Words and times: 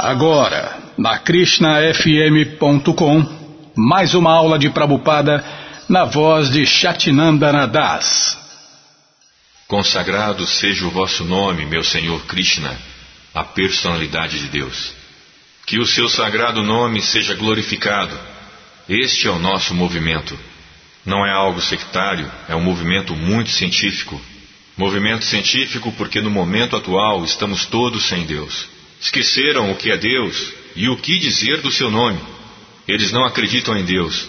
Agora, 0.00 0.76
na 0.98 1.16
KrishnaFM.com, 1.20 3.24
mais 3.76 4.14
uma 4.14 4.32
aula 4.32 4.58
de 4.58 4.68
Prabupada 4.68 5.44
na 5.88 6.04
voz 6.04 6.50
de 6.50 6.66
Shatinandana 6.66 7.68
Das. 7.68 8.36
Consagrado 9.68 10.44
seja 10.44 10.84
o 10.86 10.90
vosso 10.90 11.24
nome, 11.24 11.66
meu 11.66 11.84
Senhor 11.84 12.26
Krishna, 12.26 12.76
a 13.32 13.44
personalidade 13.44 14.40
de 14.40 14.48
Deus. 14.48 14.92
Que 15.64 15.78
o 15.78 15.86
seu 15.86 16.08
sagrado 16.08 16.64
nome 16.64 17.00
seja 17.00 17.34
glorificado. 17.34 18.18
Este 18.88 19.28
é 19.28 19.30
o 19.30 19.38
nosso 19.38 19.72
movimento. 19.72 20.36
Não 21.06 21.24
é 21.24 21.30
algo 21.30 21.60
sectário, 21.60 22.28
é 22.48 22.56
um 22.56 22.62
movimento 22.62 23.14
muito 23.14 23.50
científico. 23.50 24.20
Movimento 24.78 25.24
científico 25.24 25.92
porque 25.98 26.20
no 26.20 26.30
momento 26.30 26.76
atual 26.76 27.24
estamos 27.24 27.66
todos 27.66 28.04
sem 28.04 28.24
Deus. 28.24 28.68
Esqueceram 29.00 29.72
o 29.72 29.74
que 29.74 29.90
é 29.90 29.96
Deus 29.96 30.52
e 30.76 30.88
o 30.88 30.96
que 30.96 31.18
dizer 31.18 31.60
do 31.60 31.70
seu 31.72 31.90
nome. 31.90 32.20
Eles 32.86 33.10
não 33.10 33.24
acreditam 33.24 33.76
em 33.76 33.84
Deus. 33.84 34.28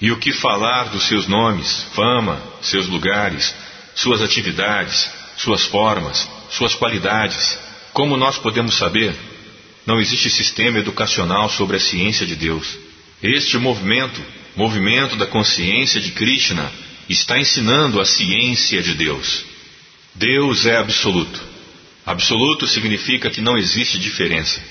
E 0.00 0.10
o 0.10 0.16
que 0.16 0.32
falar 0.32 0.88
dos 0.88 1.04
seus 1.04 1.28
nomes, 1.28 1.86
fama, 1.94 2.42
seus 2.60 2.88
lugares, 2.88 3.54
suas 3.94 4.20
atividades, 4.20 5.08
suas 5.36 5.64
formas, 5.64 6.28
suas 6.50 6.74
qualidades. 6.74 7.56
Como 7.92 8.16
nós 8.16 8.36
podemos 8.36 8.74
saber? 8.74 9.14
Não 9.86 10.00
existe 10.00 10.28
sistema 10.28 10.80
educacional 10.80 11.48
sobre 11.48 11.76
a 11.76 11.80
ciência 11.80 12.26
de 12.26 12.34
Deus. 12.34 12.76
Este 13.22 13.56
movimento, 13.58 14.20
movimento 14.56 15.14
da 15.14 15.26
consciência 15.26 16.00
de 16.00 16.10
Krishna, 16.10 16.68
está 17.08 17.38
ensinando 17.38 18.00
a 18.00 18.04
ciência 18.04 18.82
de 18.82 18.94
Deus. 18.94 19.53
Deus 20.14 20.64
é 20.64 20.76
absoluto. 20.76 21.40
Absoluto 22.06 22.66
significa 22.68 23.30
que 23.30 23.40
não 23.40 23.58
existe 23.58 23.98
diferença. 23.98 24.62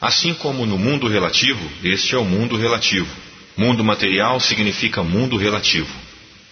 Assim 0.00 0.34
como 0.34 0.66
no 0.66 0.76
mundo 0.76 1.06
relativo, 1.06 1.60
este 1.84 2.14
é 2.14 2.18
o 2.18 2.24
mundo 2.24 2.56
relativo. 2.56 3.08
Mundo 3.56 3.84
material 3.84 4.40
significa 4.40 5.02
mundo 5.02 5.36
relativo. 5.36 5.94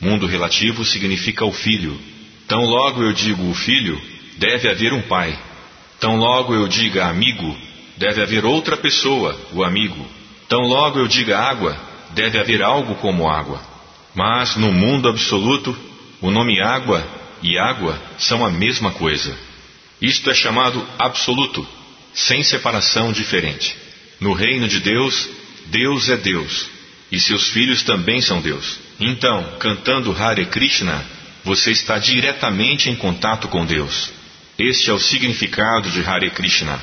Mundo 0.01 0.27
relativo 0.27 0.85
significa 0.85 1.45
o 1.45 1.53
filho. 1.53 1.99
Tão 2.47 2.61
logo 2.61 3.03
eu 3.03 3.13
digo 3.13 3.51
o 3.51 3.55
filho, 3.55 4.01
deve 4.37 4.69
haver 4.69 4.93
um 4.93 5.03
pai. 5.03 5.37
Tão 5.99 6.17
logo 6.17 6.55
eu 6.55 6.69
diga 6.69 7.07
amigo, 7.07 7.57
deve 7.97 8.23
haver 8.23 8.45
outra 8.45 8.77
pessoa, 8.77 9.37
o 9.53 9.65
amigo. 9.65 10.07
Tão 10.49 10.61
logo 10.61 11.01
eu 11.01 11.09
diga 11.09 11.39
água, 11.39 11.77
deve 12.11 12.39
haver 12.39 12.63
algo 12.63 12.95
como 12.97 13.29
água. 13.29 13.61
Mas 14.15 14.55
no 14.57 14.71
mundo 14.71 15.09
absoluto, 15.09 15.77
o 16.21 16.31
nome 16.31 16.61
água 16.61 17.05
e 17.43 17.59
água 17.59 18.01
são 18.19 18.45
a 18.45 18.51
mesma 18.51 18.93
coisa. 18.93 19.37
Isto 20.01 20.31
é 20.31 20.35
chamado 20.35 20.87
absoluto, 20.99 21.67
sem 22.15 22.43
separação 22.43 23.13
diferente. 23.13 23.77
No 24.21 24.33
reino 24.33 24.69
de 24.69 24.81
Deus, 24.81 25.29
Deus 25.67 26.09
é 26.09 26.17
Deus, 26.17 26.67
e 27.11 27.19
seus 27.19 27.51
filhos 27.51 27.83
também 27.83 28.21
são 28.21 28.41
Deus. 28.41 28.79
Então, 29.01 29.57
cantando 29.59 30.13
Hare 30.13 30.47
Krishna, 30.47 31.05
você 31.45 31.71
está 31.71 31.99
diretamente 31.99 32.91
em 32.91 32.97
contato 32.97 33.49
com 33.49 33.65
Deus. 33.65 34.11
Este 34.59 34.91
é 34.91 34.93
o 34.93 34.99
significado 34.99 35.91
de 35.91 36.01
Hare 36.03 36.31
Krishna. 36.31 36.81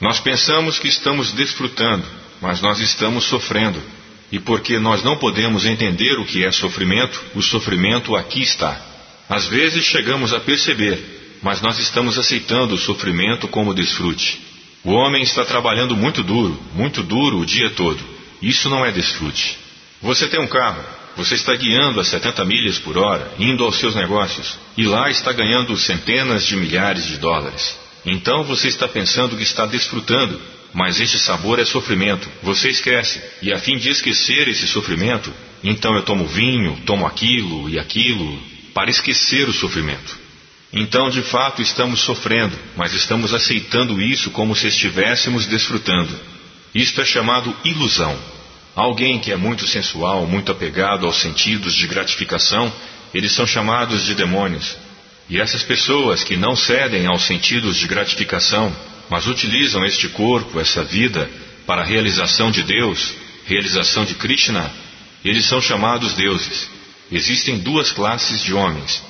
Nós 0.00 0.20
pensamos 0.20 0.78
que 0.78 0.88
estamos 0.88 1.32
desfrutando, 1.32 2.04
mas 2.40 2.60
nós 2.60 2.80
estamos 2.80 3.24
sofrendo. 3.24 3.82
E 4.30 4.38
porque 4.38 4.78
nós 4.78 5.02
não 5.02 5.16
podemos 5.16 5.64
entender 5.64 6.18
o 6.18 6.24
que 6.24 6.44
é 6.44 6.50
sofrimento, 6.50 7.22
o 7.34 7.42
sofrimento 7.42 8.16
aqui 8.16 8.42
está. 8.42 8.91
Às 9.34 9.46
vezes 9.46 9.84
chegamos 9.84 10.32
a 10.32 10.40
perceber 10.40 11.22
mas 11.42 11.60
nós 11.60 11.78
estamos 11.78 12.16
aceitando 12.16 12.76
o 12.76 12.78
sofrimento 12.78 13.48
como 13.48 13.74
desfrute. 13.74 14.40
O 14.84 14.92
homem 14.92 15.22
está 15.22 15.44
trabalhando 15.44 15.96
muito 15.96 16.22
duro, 16.22 16.58
muito 16.72 17.02
duro 17.02 17.38
o 17.38 17.46
dia 17.46 17.70
todo. 17.70 17.98
Isso 18.40 18.70
não 18.70 18.86
é 18.86 18.92
desfrute. 18.92 19.58
Você 20.00 20.28
tem 20.28 20.40
um 20.40 20.46
carro, 20.46 20.82
você 21.16 21.34
está 21.34 21.54
guiando 21.54 22.00
a 22.00 22.04
70 22.04 22.44
milhas 22.44 22.78
por 22.78 22.96
hora, 22.96 23.32
indo 23.38 23.64
aos 23.64 23.76
seus 23.76 23.94
negócios, 23.94 24.56
e 24.76 24.84
lá 24.84 25.10
está 25.10 25.32
ganhando 25.32 25.76
centenas 25.76 26.46
de 26.46 26.56
milhares 26.56 27.06
de 27.06 27.18
dólares. 27.18 27.76
Então 28.06 28.44
você 28.44 28.68
está 28.68 28.88
pensando 28.88 29.36
que 29.36 29.42
está 29.42 29.66
desfrutando, 29.66 30.40
mas 30.72 31.00
esse 31.00 31.18
sabor 31.18 31.58
é 31.58 31.64
sofrimento. 31.64 32.28
Você 32.42 32.70
esquece, 32.70 33.20
e 33.42 33.52
a 33.52 33.58
fim 33.58 33.76
de 33.76 33.90
esquecer 33.90 34.48
esse 34.48 34.66
sofrimento, 34.66 35.32
então 35.62 35.94
eu 35.94 36.02
tomo 36.02 36.26
vinho, 36.26 36.80
tomo 36.86 37.06
aquilo 37.06 37.68
e 37.68 37.78
aquilo, 37.78 38.42
para 38.74 38.90
esquecer 38.90 39.48
o 39.48 39.52
sofrimento. 39.52 40.18
Então, 40.72 41.10
de 41.10 41.22
fato, 41.22 41.60
estamos 41.60 42.00
sofrendo, 42.00 42.58
mas 42.76 42.94
estamos 42.94 43.34
aceitando 43.34 44.00
isso 44.00 44.30
como 44.30 44.56
se 44.56 44.68
estivéssemos 44.68 45.46
desfrutando. 45.46 46.18
Isto 46.74 47.02
é 47.02 47.04
chamado 47.04 47.54
ilusão. 47.62 48.18
Alguém 48.74 49.18
que 49.18 49.30
é 49.30 49.36
muito 49.36 49.66
sensual, 49.66 50.26
muito 50.26 50.50
apegado 50.50 51.04
aos 51.04 51.20
sentidos 51.20 51.74
de 51.74 51.86
gratificação, 51.86 52.72
eles 53.12 53.32
são 53.32 53.46
chamados 53.46 54.06
de 54.06 54.14
demônios. 54.14 54.76
E 55.28 55.38
essas 55.38 55.62
pessoas 55.62 56.24
que 56.24 56.36
não 56.36 56.56
cedem 56.56 57.06
aos 57.06 57.24
sentidos 57.24 57.76
de 57.76 57.86
gratificação, 57.86 58.74
mas 59.10 59.26
utilizam 59.26 59.84
este 59.84 60.08
corpo, 60.08 60.58
essa 60.58 60.82
vida, 60.82 61.30
para 61.66 61.82
a 61.82 61.84
realização 61.84 62.50
de 62.50 62.62
Deus, 62.62 63.14
realização 63.44 64.06
de 64.06 64.14
Krishna, 64.14 64.72
eles 65.22 65.44
são 65.44 65.60
chamados 65.60 66.14
deuses. 66.14 66.68
Existem 67.12 67.58
duas 67.58 67.92
classes 67.92 68.42
de 68.42 68.54
homens: 68.54 69.02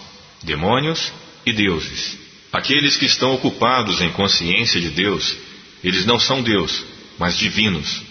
demônios 0.42 1.12
e 1.46 1.52
deuses. 1.52 2.18
Aqueles 2.52 2.96
que 2.96 3.06
estão 3.06 3.32
ocupados 3.32 4.00
em 4.00 4.10
consciência 4.10 4.80
de 4.80 4.90
Deus, 4.90 5.36
eles 5.84 6.04
não 6.04 6.18
são 6.18 6.42
Deus, 6.42 6.84
mas 7.16 7.38
divinos. 7.38 8.02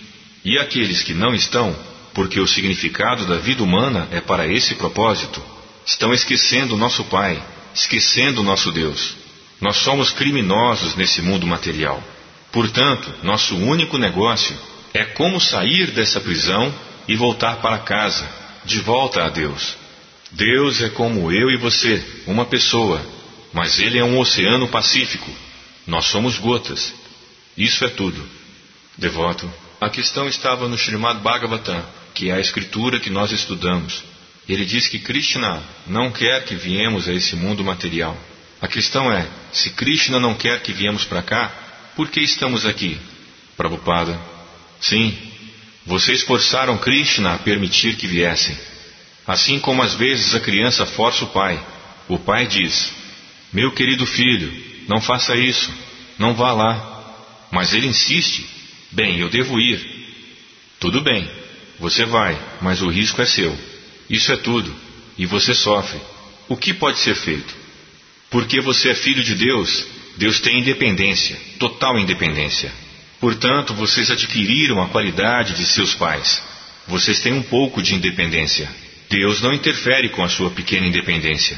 E 0.46 0.58
aqueles 0.58 1.04
que 1.04 1.14
não 1.14 1.36
estão, 1.36 1.78
porque 2.14 2.40
o 2.40 2.48
significado 2.48 3.26
da 3.26 3.36
vida 3.36 3.62
humana 3.62 4.08
é 4.12 4.22
para 4.22 4.48
esse 4.48 4.76
propósito, 4.76 5.44
estão 5.86 6.14
esquecendo 6.14 6.78
nosso 6.78 7.04
Pai, 7.04 7.44
esquecendo 7.76 8.42
nosso 8.42 8.72
Deus. 8.72 9.16
Nós 9.60 9.76
somos 9.78 10.10
criminosos 10.10 10.96
nesse 10.96 11.22
mundo 11.22 11.46
material. 11.46 12.02
Portanto, 12.52 13.14
nosso 13.24 13.56
único 13.58 13.98
negócio 13.98 14.58
é 14.94 15.04
como 15.04 15.40
sair 15.40 15.92
dessa 15.92 16.20
prisão 16.20 16.74
e 17.08 17.16
voltar 17.16 17.58
para 17.58 17.78
casa, 17.80 18.28
de 18.66 18.80
volta 18.80 19.24
a 19.24 19.30
Deus. 19.30 19.81
Deus 20.32 20.82
é 20.82 20.90
como 20.90 21.32
eu 21.32 21.52
e 21.52 21.58
você, 21.58 22.04
uma 22.26 22.46
pessoa, 22.46 23.06
mas 23.52 23.80
ele 23.80 23.98
é 23.98 24.04
um 24.04 24.18
oceano 24.18 24.68
pacífico. 24.68 25.30
Nós 25.86 26.06
somos 26.06 26.38
gotas. 26.38 26.94
Isso 27.58 27.84
é 27.84 27.90
tudo. 27.90 28.24
Devoto, 28.98 29.52
a 29.80 29.90
questão 29.90 30.28
estava 30.28 30.70
no 30.70 30.78
Srimad 30.78 31.20
Bhagavatam, 31.22 31.84
que 32.14 32.30
é 32.30 32.34
a 32.34 32.40
escritura 32.40 33.00
que 33.00 33.10
nós 33.10 33.32
estudamos. 33.32 34.04
Ele 34.48 34.66
diz 34.66 34.88
que 34.88 35.00
Krishna 35.00 35.62
não 35.86 36.12
quer 36.12 36.46
que 36.46 36.56
viemos 36.56 37.08
a 37.10 37.14
esse 37.14 37.36
mundo 37.36 37.64
material. 37.64 38.18
A 38.62 38.68
questão 38.68 39.12
é: 39.12 39.28
se 39.52 39.72
Krishna 39.72 40.20
não 40.20 40.36
quer 40.36 40.62
que 40.62 40.72
viemos 40.72 41.04
para 41.04 41.22
cá, 41.22 41.52
por 41.96 42.10
que 42.10 42.22
estamos 42.22 42.66
aqui? 42.66 42.98
Prabhupada, 43.58 44.20
sim, 44.80 45.18
vocês 45.86 46.24
forçaram 46.24 46.78
Krishna 46.78 47.34
a 47.34 47.40
permitir 47.40 47.96
que 47.96 48.08
viessem. 48.08 48.58
Assim 49.26 49.60
como 49.60 49.82
às 49.82 49.94
vezes 49.94 50.34
a 50.34 50.40
criança 50.40 50.86
força 50.86 51.24
o 51.26 51.30
pai. 51.30 51.64
O 52.08 52.18
pai 52.18 52.48
diz: 52.48 52.92
meu 53.54 53.72
querido 53.72 54.06
filho, 54.06 54.50
não 54.88 55.02
faça 55.02 55.36
isso, 55.36 55.74
não 56.18 56.34
vá 56.34 56.54
lá. 56.54 57.48
Mas 57.52 57.74
ele 57.74 57.88
insiste: 57.88 58.46
Bem, 58.92 59.20
eu 59.20 59.30
devo 59.30 59.60
ir. 59.60 59.80
Tudo 60.80 61.02
bem, 61.02 61.30
você 61.80 62.06
vai, 62.06 62.40
mas 62.62 62.82
o 62.82 62.90
risco 62.90 63.22
é 63.22 63.26
seu. 63.26 63.58
Isso 64.10 64.32
é 64.32 64.38
tudo, 64.38 64.74
e 65.18 65.26
você 65.26 65.54
sofre. 65.54 66.00
O 66.48 66.56
que 66.56 66.74
pode 66.74 67.00
ser 67.00 67.16
feito? 67.16 67.54
Porque 68.30 68.62
você 68.62 68.90
é 68.90 68.96
filho 68.96 69.24
de 69.24 69.36
Deus, 69.36 69.86
Deus 70.16 70.40
tem 70.40 70.60
independência, 70.60 71.38
total 71.60 72.00
independência. 72.00 72.72
Portanto, 73.20 73.74
vocês 73.74 74.10
adquiriram 74.10 74.82
a 74.82 74.88
qualidade 74.88 75.54
de 75.56 75.66
seus 75.66 75.94
pais. 75.94 76.42
Vocês 76.88 77.20
têm 77.20 77.34
um 77.34 77.44
pouco 77.44 77.82
de 77.82 77.94
independência. 77.94 78.70
Deus 79.12 79.42
não 79.42 79.54
interfere 79.54 80.10
com 80.10 80.24
a 80.24 80.30
sua 80.30 80.50
pequena 80.50 80.88
independência 80.88 81.58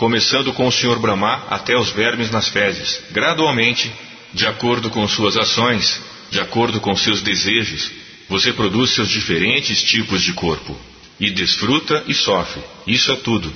começando 0.00 0.54
com 0.54 0.66
o 0.66 0.72
Sr. 0.72 0.98
Brahma 0.98 1.44
até 1.50 1.76
os 1.76 1.90
vermes 1.90 2.30
nas 2.30 2.48
fezes, 2.48 3.02
gradualmente, 3.10 3.92
de 4.32 4.46
acordo 4.46 4.88
com 4.88 5.06
suas 5.06 5.36
ações, 5.36 6.00
de 6.30 6.40
acordo 6.40 6.80
com 6.80 6.96
seus 6.96 7.20
desejos, 7.20 7.90
você 8.26 8.50
produz 8.50 8.92
seus 8.92 9.10
diferentes 9.10 9.82
tipos 9.82 10.22
de 10.22 10.32
corpo. 10.32 10.74
E 11.20 11.28
desfruta 11.28 12.02
e 12.06 12.14
sofre. 12.14 12.62
Isso 12.86 13.12
é 13.12 13.16
tudo. 13.16 13.52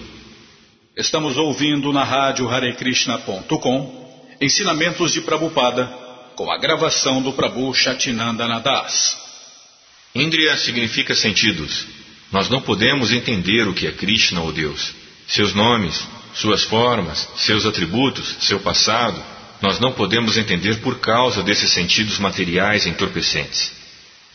Estamos 0.95 1.39
ouvindo 1.39 1.91
na 1.95 2.05
rádio 2.05 2.47
Harekrishna.com 2.47 4.37
ensinamentos 4.39 5.15
de 5.15 5.23
Prabhupada 5.23 5.87
com 6.37 6.51
a 6.51 6.59
gravação 6.59 7.23
do 7.23 7.33
Prabhu 7.33 7.73
Chatinanda 7.73 8.47
Nadas. 8.47 9.17
Indriya 10.15 10.59
significa 10.59 11.15
sentidos. 11.15 11.87
Nós 12.33 12.49
não 12.49 12.61
podemos 12.61 13.13
entender 13.13 13.67
o 13.69 13.75
que 13.75 13.87
é 13.87 13.93
Krishna 13.93 14.41
ou 14.41 14.53
Deus. 14.53 14.95
Seus 15.27 15.55
nomes, 15.55 16.07
suas 16.35 16.65
formas, 16.65 17.29
seus 17.37 17.65
atributos, 17.65 18.37
seu 18.41 18.61
passado, 18.61 19.23
nós 19.63 19.79
não 19.79 19.93
podemos 19.93 20.37
entender 20.37 20.81
por 20.81 20.99
causa 20.99 21.43
desses 21.43 21.71
sentidos 21.71 22.19
materiais 22.19 22.87
entorpecentes. 22.87 23.73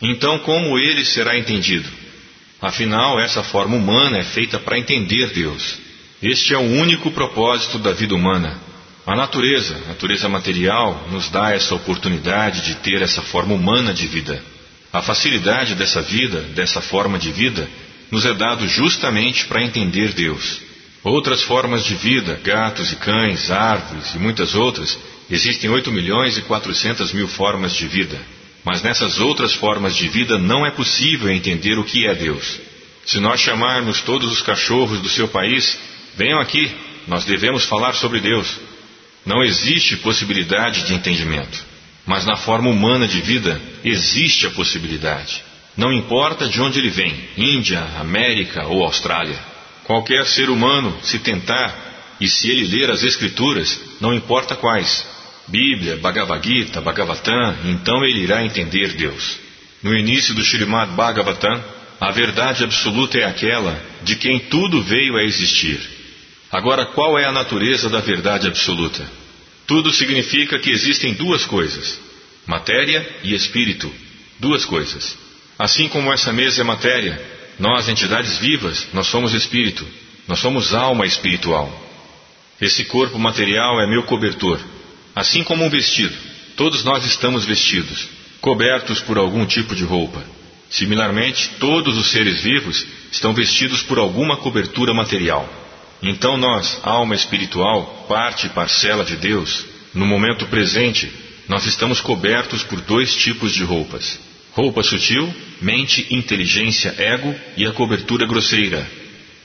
Então, 0.02 0.38
como 0.40 0.78
ele 0.78 1.04
será 1.04 1.38
entendido? 1.38 1.88
Afinal, 2.60 3.20
essa 3.20 3.42
forma 3.42 3.76
humana 3.76 4.18
é 4.18 4.24
feita 4.24 4.58
para 4.58 4.78
entender 4.78 5.28
Deus. 5.32 5.78
Este 6.22 6.52
é 6.54 6.58
o 6.58 6.60
único 6.60 7.10
propósito 7.10 7.78
da 7.78 7.92
vida 7.92 8.14
humana. 8.14 8.58
A 9.06 9.16
natureza, 9.16 9.76
a 9.84 9.88
natureza 9.88 10.28
material, 10.28 11.08
nos 11.10 11.30
dá 11.30 11.52
essa 11.52 11.74
oportunidade 11.74 12.62
de 12.62 12.74
ter 12.76 13.00
essa 13.00 13.22
forma 13.22 13.54
humana 13.54 13.94
de 13.94 14.06
vida. 14.06 14.42
A 14.92 15.02
facilidade 15.02 15.74
dessa 15.74 16.02
vida, 16.02 16.40
dessa 16.54 16.80
forma 16.80 17.18
de 17.18 17.30
vida, 17.30 17.68
nos 18.10 18.26
é 18.26 18.34
dado 18.34 18.66
justamente 18.66 19.46
para 19.46 19.62
entender 19.62 20.12
Deus. 20.12 20.60
Outras 21.04 21.42
formas 21.42 21.84
de 21.84 21.94
vida, 21.94 22.40
gatos 22.42 22.92
e 22.92 22.96
cães, 22.96 23.50
árvores 23.50 24.14
e 24.14 24.18
muitas 24.18 24.54
outras, 24.54 24.98
existem 25.30 25.70
8 25.70 25.92
milhões 25.92 26.36
e 26.36 26.42
400 26.42 27.12
mil 27.12 27.28
formas 27.28 27.74
de 27.74 27.86
vida. 27.86 28.20
Mas 28.64 28.82
nessas 28.82 29.20
outras 29.20 29.54
formas 29.54 29.96
de 29.96 30.08
vida 30.08 30.38
não 30.38 30.66
é 30.66 30.70
possível 30.70 31.30
entender 31.30 31.78
o 31.78 31.84
que 31.84 32.06
é 32.06 32.14
Deus. 32.14 32.60
Se 33.06 33.18
nós 33.20 33.40
chamarmos 33.40 34.02
todos 34.02 34.30
os 34.30 34.42
cachorros 34.42 35.00
do 35.00 35.08
seu 35.08 35.28
país, 35.28 35.78
venham 36.16 36.40
aqui, 36.40 36.70
nós 37.06 37.24
devemos 37.24 37.64
falar 37.64 37.94
sobre 37.94 38.20
Deus. 38.20 38.58
Não 39.24 39.42
existe 39.42 39.96
possibilidade 39.98 40.84
de 40.84 40.94
entendimento. 40.94 41.69
Mas 42.10 42.26
na 42.26 42.36
forma 42.36 42.68
humana 42.68 43.06
de 43.06 43.20
vida 43.20 43.62
existe 43.84 44.44
a 44.44 44.50
possibilidade. 44.50 45.44
Não 45.76 45.92
importa 45.92 46.48
de 46.48 46.60
onde 46.60 46.80
ele 46.80 46.90
vem 46.90 47.14
Índia, 47.36 47.80
América 48.00 48.66
ou 48.66 48.82
Austrália. 48.82 49.38
Qualquer 49.84 50.26
ser 50.26 50.50
humano, 50.50 50.98
se 51.04 51.20
tentar, 51.20 52.16
e 52.20 52.26
se 52.26 52.50
ele 52.50 52.66
ler 52.66 52.90
as 52.90 53.04
Escrituras, 53.04 53.80
não 54.00 54.12
importa 54.12 54.56
quais, 54.56 55.06
Bíblia, 55.46 55.98
Bhagavad 55.98 56.44
Gita, 56.44 56.80
Bhagavatam, 56.80 57.58
então 57.66 58.04
ele 58.04 58.24
irá 58.24 58.44
entender 58.44 58.94
Deus. 58.94 59.38
No 59.80 59.96
início 59.96 60.34
do 60.34 60.42
Srimad 60.42 60.90
Bhagavatam, 60.90 61.62
a 62.00 62.10
verdade 62.10 62.64
absoluta 62.64 63.18
é 63.18 63.24
aquela 63.24 63.80
de 64.02 64.16
quem 64.16 64.40
tudo 64.40 64.82
veio 64.82 65.16
a 65.16 65.22
existir. 65.22 65.78
Agora, 66.50 66.86
qual 66.86 67.16
é 67.16 67.26
a 67.26 67.32
natureza 67.32 67.88
da 67.88 68.00
verdade 68.00 68.48
absoluta? 68.48 69.19
Tudo 69.70 69.92
significa 69.92 70.58
que 70.58 70.68
existem 70.68 71.14
duas 71.14 71.44
coisas: 71.44 72.00
matéria 72.44 73.08
e 73.22 73.32
espírito. 73.32 73.88
Duas 74.40 74.64
coisas. 74.64 75.16
Assim 75.56 75.88
como 75.88 76.12
essa 76.12 76.32
mesa 76.32 76.62
é 76.62 76.64
matéria, 76.64 77.22
nós, 77.56 77.88
entidades 77.88 78.36
vivas, 78.38 78.88
nós 78.92 79.06
somos 79.06 79.32
espírito, 79.32 79.86
nós 80.26 80.40
somos 80.40 80.74
alma 80.74 81.06
espiritual. 81.06 81.70
Esse 82.60 82.84
corpo 82.86 83.16
material 83.16 83.80
é 83.80 83.86
meu 83.86 84.02
cobertor, 84.02 84.58
Assim 85.14 85.44
como 85.44 85.64
um 85.64 85.70
vestido, 85.70 86.16
todos 86.56 86.82
nós 86.82 87.04
estamos 87.04 87.44
vestidos, 87.44 88.08
cobertos 88.40 88.98
por 89.00 89.18
algum 89.18 89.46
tipo 89.46 89.76
de 89.76 89.84
roupa. 89.84 90.20
Similarmente, 90.68 91.48
todos 91.60 91.96
os 91.96 92.10
seres 92.10 92.42
vivos 92.42 92.84
estão 93.12 93.32
vestidos 93.32 93.84
por 93.84 93.98
alguma 94.00 94.36
cobertura 94.36 94.92
material. 94.92 95.48
Então 96.02 96.36
nós, 96.36 96.80
alma 96.82 97.14
espiritual, 97.14 98.06
parte 98.08 98.46
e 98.46 98.50
parcela 98.50 99.04
de 99.04 99.16
Deus, 99.16 99.66
no 99.94 100.06
momento 100.06 100.46
presente, 100.46 101.10
nós 101.48 101.66
estamos 101.66 102.00
cobertos 102.00 102.62
por 102.62 102.80
dois 102.80 103.14
tipos 103.14 103.52
de 103.52 103.62
roupas: 103.62 104.18
roupa 104.52 104.82
sutil, 104.82 105.32
mente, 105.60 106.06
inteligência, 106.10 106.94
ego 106.96 107.34
e 107.56 107.66
a 107.66 107.72
cobertura 107.72 108.26
grosseira. 108.26 108.88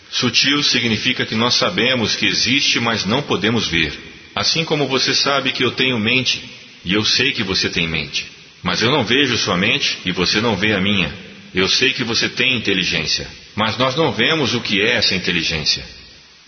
Sutil 0.10 0.63
significa 0.63 1.25
que 1.25 1.36
nós 1.36 1.56
sabemos 1.56 2.16
que 2.16 2.25
existe, 2.25 2.80
mas 2.80 3.06
não 3.06 3.22
podemos 3.22 3.68
ver. 3.68 3.92
Assim 4.36 4.63
como 4.63 4.88
você 4.88 5.13
sabe 5.13 5.51
que 5.51 5.63
eu 5.63 5.72
tenho 5.72 6.00
mente, 6.00 6.42
e 6.86 6.94
eu 6.94 7.04
sei 7.04 7.34
que 7.34 7.44
você 7.44 7.69
tem 7.69 7.88
mente. 7.88 8.28
Mas 8.62 8.81
eu 8.81 8.92
não 8.92 9.04
vejo 9.04 9.38
sua 9.38 9.58
mente 9.58 9.98
e 10.06 10.12
você 10.12 10.40
não 10.40 10.56
vê 10.56 10.74
a 10.74 10.80
minha. 10.80 11.13
Eu 11.54 11.68
sei 11.68 11.94
que 11.94 12.04
você 12.04 12.30
tem 12.30 12.56
inteligência, 12.58 13.28
mas 13.56 13.78
nós 13.78 13.96
não 13.96 14.12
vemos 14.12 14.54
o 14.54 14.62
que 14.62 14.81
é 14.81 14.96
essa 14.96 15.16
inteligência. 15.16 15.84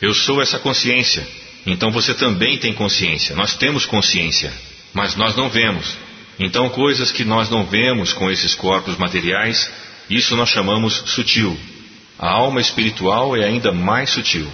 Eu 0.02 0.14
sou 0.14 0.42
essa 0.42 0.60
consciência, 0.60 1.28
então 1.66 1.92
você 1.92 2.14
também 2.14 2.58
tem 2.58 2.74
consciência. 2.74 3.36
Nós 3.36 3.56
temos 3.56 3.86
consciência, 3.86 4.54
mas 4.94 5.16
nós 5.16 5.36
não 5.36 5.50
vemos. 5.50 5.98
Então, 6.40 6.70
coisas 6.70 7.12
que 7.12 7.24
nós 7.24 7.50
não 7.50 7.66
vemos 7.66 8.14
com 8.14 8.30
esses 8.30 8.54
corpos 8.54 8.96
materiais, 8.98 9.72
isso 10.08 10.36
nós 10.36 10.50
chamamos 10.50 10.94
sutil. 11.08 11.58
A 12.20 12.30
alma 12.30 12.62
espiritual 12.62 13.36
é 13.36 13.44
ainda 13.44 13.72
mais 13.72 14.12
sutil. 14.12 14.48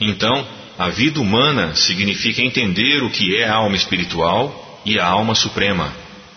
Então, 0.00 0.46
a 0.78 0.88
vida 0.88 1.20
humana 1.20 1.74
significa 1.74 2.40
entender 2.40 3.02
o 3.02 3.10
que 3.10 3.36
é 3.36 3.46
a 3.46 3.54
alma 3.54 3.76
espiritual 3.76 4.82
e 4.84 4.98
a 4.98 5.06
alma 5.06 5.34
suprema. 5.34 5.92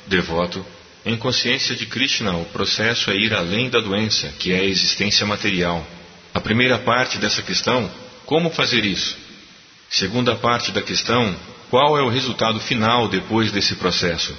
Devoto, 0.08 0.66
em 1.06 1.16
consciência 1.16 1.76
de 1.76 1.86
Krishna, 1.86 2.36
o 2.36 2.46
processo 2.46 3.10
é 3.10 3.16
ir 3.16 3.34
além 3.34 3.70
da 3.70 3.80
doença, 3.80 4.34
que 4.38 4.52
é 4.52 4.60
a 4.60 4.66
existência 4.66 5.26
material. 5.26 5.86
A 6.34 6.42
primeira 6.42 6.78
parte 6.78 7.18
dessa 7.18 7.42
questão, 7.42 7.90
como 8.30 8.52
fazer 8.52 8.86
isso? 8.86 9.18
Segunda 9.90 10.36
parte 10.36 10.72
da 10.72 10.84
questão, 10.84 11.36
qual 11.72 11.98
é 11.98 12.04
o 12.04 12.10
resultado 12.10 12.60
final 12.60 13.08
depois 13.08 13.52
desse 13.52 13.74
processo? 13.74 14.38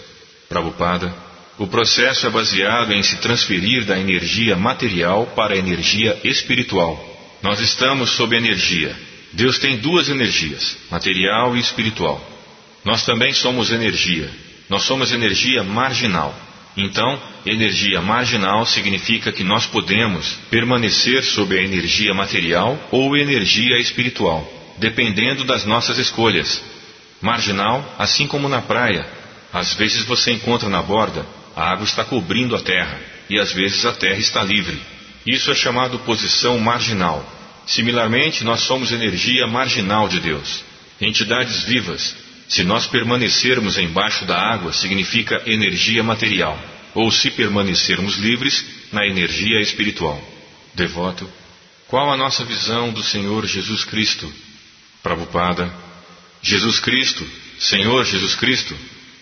Prabhupada, 0.48 1.12
o 1.58 1.66
processo 1.66 2.24
é 2.24 2.30
baseado 2.30 2.92
em 2.92 3.02
se 3.02 3.16
transferir 3.16 3.84
da 3.84 3.98
energia 3.98 4.54
material 4.54 5.26
para 5.34 5.54
a 5.54 5.58
energia 5.58 6.16
espiritual. 6.22 7.04
Nós 7.42 7.58
estamos 7.58 8.10
sob 8.10 8.36
energia, 8.36 8.96
Deus 9.32 9.58
tem 9.58 9.78
duas 9.78 10.08
energias, 10.08 10.76
material 10.88 11.56
e 11.56 11.58
espiritual. 11.60 12.24
Nós 12.84 13.04
também 13.04 13.32
somos 13.32 13.72
energia. 13.72 14.30
Nós 14.68 14.84
somos 14.84 15.10
energia 15.10 15.64
marginal. 15.64 16.32
Então, 16.76 17.20
energia 17.44 18.00
marginal 18.00 18.64
significa 18.64 19.32
que 19.32 19.42
nós 19.42 19.66
podemos 19.66 20.38
permanecer 20.50 21.24
sob 21.24 21.58
a 21.58 21.62
energia 21.62 22.14
material 22.14 22.78
ou 22.90 23.16
energia 23.16 23.78
espiritual, 23.78 24.48
dependendo 24.78 25.44
das 25.44 25.64
nossas 25.64 25.98
escolhas. 25.98 26.62
Marginal, 27.20 27.96
assim 27.98 28.26
como 28.26 28.48
na 28.48 28.62
praia. 28.62 29.06
Às 29.52 29.74
vezes 29.74 30.04
você 30.04 30.32
encontra 30.32 30.68
na 30.68 30.80
borda, 30.80 31.26
a 31.56 31.72
água 31.72 31.84
está 31.84 32.04
cobrindo 32.04 32.54
a 32.54 32.60
terra, 32.60 32.98
e 33.28 33.38
às 33.38 33.52
vezes 33.52 33.84
a 33.84 33.92
terra 33.92 34.18
está 34.18 34.42
livre. 34.42 34.80
Isso 35.26 35.50
é 35.50 35.54
chamado 35.54 35.98
posição 36.00 36.58
marginal. 36.58 37.24
Similarmente, 37.66 38.42
nós 38.44 38.60
somos 38.60 38.92
energia 38.92 39.46
marginal 39.46 40.08
de 40.08 40.20
Deus, 40.20 40.64
entidades 41.00 41.64
vivas. 41.64 42.16
Se 42.50 42.64
nós 42.64 42.84
permanecermos 42.88 43.78
embaixo 43.78 44.24
da 44.24 44.36
água, 44.36 44.72
significa 44.72 45.40
energia 45.46 46.02
material, 46.02 46.60
ou 46.92 47.08
se 47.12 47.30
permanecermos 47.30 48.16
livres, 48.16 48.64
na 48.90 49.06
energia 49.06 49.60
espiritual. 49.60 50.20
Devoto, 50.74 51.30
qual 51.86 52.10
a 52.10 52.16
nossa 52.16 52.44
visão 52.44 52.92
do 52.92 53.04
Senhor 53.04 53.46
Jesus 53.46 53.84
Cristo? 53.84 54.30
Prabhupada, 55.00 55.72
Jesus 56.42 56.80
Cristo, 56.80 57.24
Senhor 57.60 58.04
Jesus 58.04 58.34
Cristo, 58.34 58.76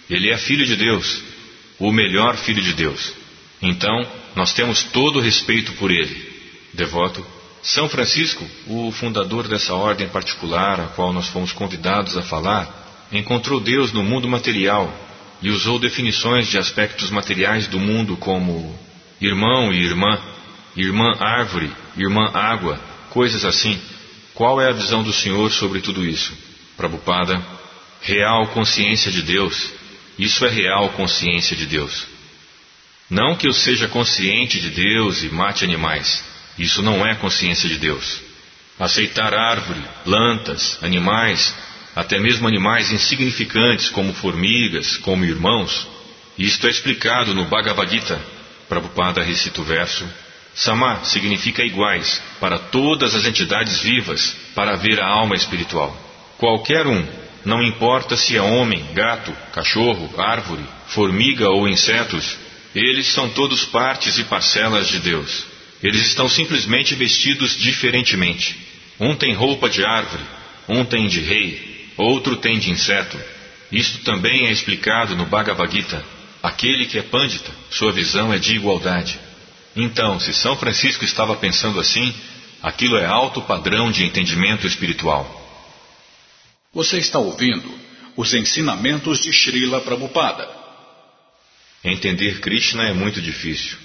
Ele 0.09 0.31
é 0.31 0.39
Filho 0.39 0.65
de 0.65 0.77
Deus, 0.77 1.23
o 1.79 1.93
melhor 1.93 2.35
Filho 2.39 2.63
de 2.63 2.73
Deus. 2.73 3.13
Então, 3.61 4.11
nós 4.35 4.55
temos 4.55 4.85
todo 4.85 5.19
o 5.19 5.23
respeito 5.23 5.73
por 5.73 5.91
Ele. 5.91 6.33
Devoto, 6.73 7.27
são 7.63 7.91
Francisco, 7.91 8.49
o 8.67 8.91
fundador 8.91 9.47
dessa 9.47 9.75
ordem 9.75 10.09
particular 10.09 10.81
a 10.81 10.87
qual 10.87 11.13
nós 11.13 11.29
fomos 11.29 11.53
convidados 11.53 12.17
a 12.17 12.23
falar, 12.23 12.88
encontrou 13.13 13.61
Deus 13.61 13.93
no 13.93 14.03
mundo 14.03 14.29
material 14.29 14.93
e 15.41 15.51
usou 15.51 15.79
definições 15.79 16.49
de 16.49 16.59
aspectos 16.59 17.11
materiais 17.11 17.67
do 17.67 17.79
mundo 17.79 18.17
como 18.17 18.79
irmão 19.21 19.73
e 19.73 19.83
irmã, 19.85 20.19
irmã 20.77 21.17
árvore, 21.19 21.71
irmã 21.97 22.31
água, 22.35 22.81
coisas 23.11 23.45
assim. 23.45 23.81
Qual 24.35 24.61
é 24.61 24.69
a 24.69 24.73
visão 24.73 25.03
do 25.03 25.13
Senhor 25.13 25.51
sobre 25.51 25.81
tudo 25.81 26.05
isso? 26.05 26.33
Prabhupada, 26.77 27.43
real 28.01 28.49
consciência 28.49 29.11
de 29.11 29.23
Deus. 29.23 29.73
Isso 30.19 30.45
é 30.45 30.49
real 30.49 30.91
consciência 30.91 31.57
de 31.57 31.67
Deus. 31.67 32.07
Não 33.09 33.35
que 33.35 33.49
eu 33.49 33.53
seja 33.53 33.89
consciente 33.89 34.61
de 34.61 34.71
Deus 34.71 35.23
e 35.23 35.29
mate 35.31 35.65
animais. 35.65 36.25
Isso 36.59 36.83
não 36.83 37.07
é 37.07 37.15
consciência 37.15 37.69
de 37.69 37.79
Deus. 37.79 38.21
Aceitar 38.79 39.35
árvore, 39.35 39.81
plantas, 40.05 40.79
animais, 40.83 41.55
até 41.99 42.21
mesmo 42.21 42.47
animais 42.47 42.93
insignificantes 42.93 43.89
como 43.89 44.13
formigas, 44.13 44.97
como 44.99 45.25
irmãos, 45.25 45.89
isto 46.39 46.69
é 46.69 46.71
explicado 46.71 47.35
no 47.35 47.47
Bhagavad 47.47 47.91
Gita. 47.91 48.21
Prabhupada 48.69 49.21
recita 49.21 49.61
o 49.61 49.65
verso. 49.65 50.09
Sama 50.55 51.03
significa 51.03 51.65
iguais 51.65 52.23
para 52.39 52.57
todas 52.57 53.17
as 53.17 53.27
entidades 53.27 53.81
vivas 53.81 54.37
para 54.55 54.77
ver 54.77 55.01
a 55.01 55.09
alma 55.09 55.35
espiritual. 55.35 55.91
Qualquer 56.39 56.87
um, 56.87 57.05
não 57.45 57.61
importa 57.65 58.17
se 58.17 58.37
é 58.37 58.41
homem, 58.41 58.87
gato, 58.95 59.37
cachorro, 59.53 60.09
árvore, 60.21 60.65
formiga 60.87 61.51
ou 61.51 61.67
insetos, 61.67 62.39
eles 62.77 63.09
são 63.09 63.29
todos 63.31 63.65
partes 63.65 64.19
e 64.19 64.23
parcelas 64.23 64.87
de 64.87 65.01
Deus. 65.01 65.47
Eles 65.83 66.03
estão 66.03 66.29
simplesmente 66.29 66.95
vestidos 66.95 67.57
diferentemente. 67.57 68.57
Um 69.01 69.17
tem 69.17 69.35
roupa 69.35 69.69
de 69.69 69.85
árvore, 69.85 70.23
um 70.69 70.85
tem 70.85 71.09
de 71.09 71.19
rei, 71.19 71.78
outro 71.99 72.37
tem 72.37 72.59
de 72.59 72.71
inseto. 72.71 73.19
Isto 73.71 73.99
também 74.05 74.47
é 74.47 74.53
explicado 74.53 75.15
no 75.15 75.27
Bhagavad 75.27 75.71
Gita. 75.71 76.03
Aquele 76.43 76.87
que 76.87 76.99
é 76.99 77.03
Pandita, 77.03 77.51
sua 77.71 77.93
visão 77.93 78.33
é 78.33 78.39
de 78.39 78.55
igualdade. 78.55 79.19
Então, 79.75 80.19
se 80.19 80.33
São 80.33 80.57
Francisco 80.57 81.05
estava 81.05 81.37
pensando 81.37 81.79
assim, 81.79 82.15
aquilo 82.63 82.97
é 82.97 83.05
alto 83.05 83.43
padrão 83.43 83.91
de 83.91 84.05
entendimento 84.05 84.67
espiritual. 84.67 85.35
Você 86.73 86.99
está 86.99 87.19
ouvindo 87.19 87.69
os 88.17 88.33
ensinamentos 88.35 89.21
de 89.21 89.33
Srila 89.33 89.81
Prabhupada. 89.81 90.49
Entender 91.85 92.41
Krishna 92.41 92.89
é 92.89 92.93
muito 92.93 93.21
difícil. 93.21 93.77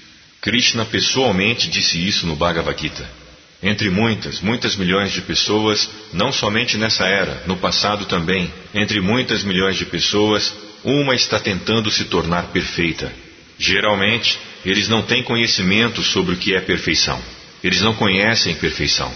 Krishna 0.41 0.85
pessoalmente 0.85 1.69
disse 1.69 2.05
isso 2.05 2.27
no 2.27 2.35
Bhagavad 2.35 2.79
Gita. 2.79 3.22
Entre 3.63 3.89
muitas, 3.89 4.41
muitas 4.41 4.75
milhões 4.75 5.13
de 5.13 5.21
pessoas, 5.21 5.89
não 6.11 6.33
somente 6.33 6.77
nessa 6.77 7.05
era, 7.05 7.43
no 7.47 7.55
passado 7.55 8.05
também, 8.05 8.53
entre 8.73 8.99
muitas 8.99 9.41
milhões 9.41 9.77
de 9.77 9.85
pessoas, 9.85 10.53
uma 10.83 11.15
está 11.15 11.39
tentando 11.39 11.89
se 11.89 12.03
tornar 12.03 12.47
perfeita. 12.47 13.09
Geralmente, 13.57 14.37
eles 14.65 14.89
não 14.89 15.01
têm 15.01 15.23
conhecimento 15.23 16.03
sobre 16.03 16.35
o 16.35 16.37
que 16.37 16.53
é 16.53 16.59
perfeição. 16.59 17.21
Eles 17.63 17.79
não 17.79 17.93
conhecem 17.93 18.53
perfeição. 18.55 19.09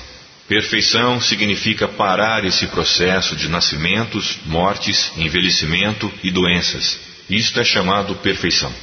Perfeição 0.48 1.20
significa 1.20 1.86
parar 1.86 2.46
esse 2.46 2.68
processo 2.68 3.36
de 3.36 3.50
nascimentos, 3.50 4.40
mortes, 4.46 5.12
envelhecimento 5.18 6.10
e 6.24 6.32
doenças. 6.32 6.98
Isto 7.30 7.60
é 7.60 7.66
chamado 7.66 8.16
perfeição. 8.16 8.74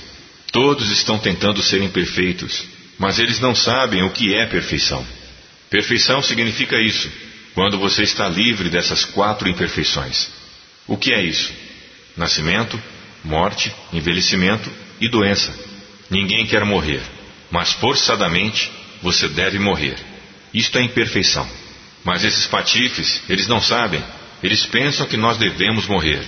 Todos 0.52 0.90
estão 0.90 1.18
tentando 1.18 1.62
serem 1.62 1.88
perfeitos, 1.88 2.64
mas 2.98 3.18
eles 3.18 3.40
não 3.40 3.54
sabem 3.54 4.02
o 4.02 4.10
que 4.10 4.34
é 4.34 4.44
perfeição. 4.44 5.06
Perfeição 5.74 6.22
significa 6.22 6.80
isso, 6.80 7.10
quando 7.52 7.80
você 7.80 8.04
está 8.04 8.28
livre 8.28 8.68
dessas 8.68 9.04
quatro 9.04 9.48
imperfeições. 9.48 10.28
O 10.86 10.96
que 10.96 11.12
é 11.12 11.20
isso? 11.20 11.52
Nascimento, 12.16 12.80
morte, 13.24 13.74
envelhecimento 13.92 14.70
e 15.00 15.08
doença. 15.08 15.52
Ninguém 16.08 16.46
quer 16.46 16.64
morrer, 16.64 17.02
mas 17.50 17.72
forçadamente 17.72 18.70
você 19.02 19.26
deve 19.26 19.58
morrer. 19.58 19.96
Isto 20.54 20.78
é 20.78 20.82
imperfeição. 20.82 21.44
Mas 22.04 22.22
esses 22.22 22.46
patifes, 22.46 23.22
eles 23.28 23.48
não 23.48 23.60
sabem. 23.60 24.00
Eles 24.44 24.64
pensam 24.64 25.08
que 25.08 25.16
nós 25.16 25.38
devemos 25.38 25.88
morrer. 25.88 26.22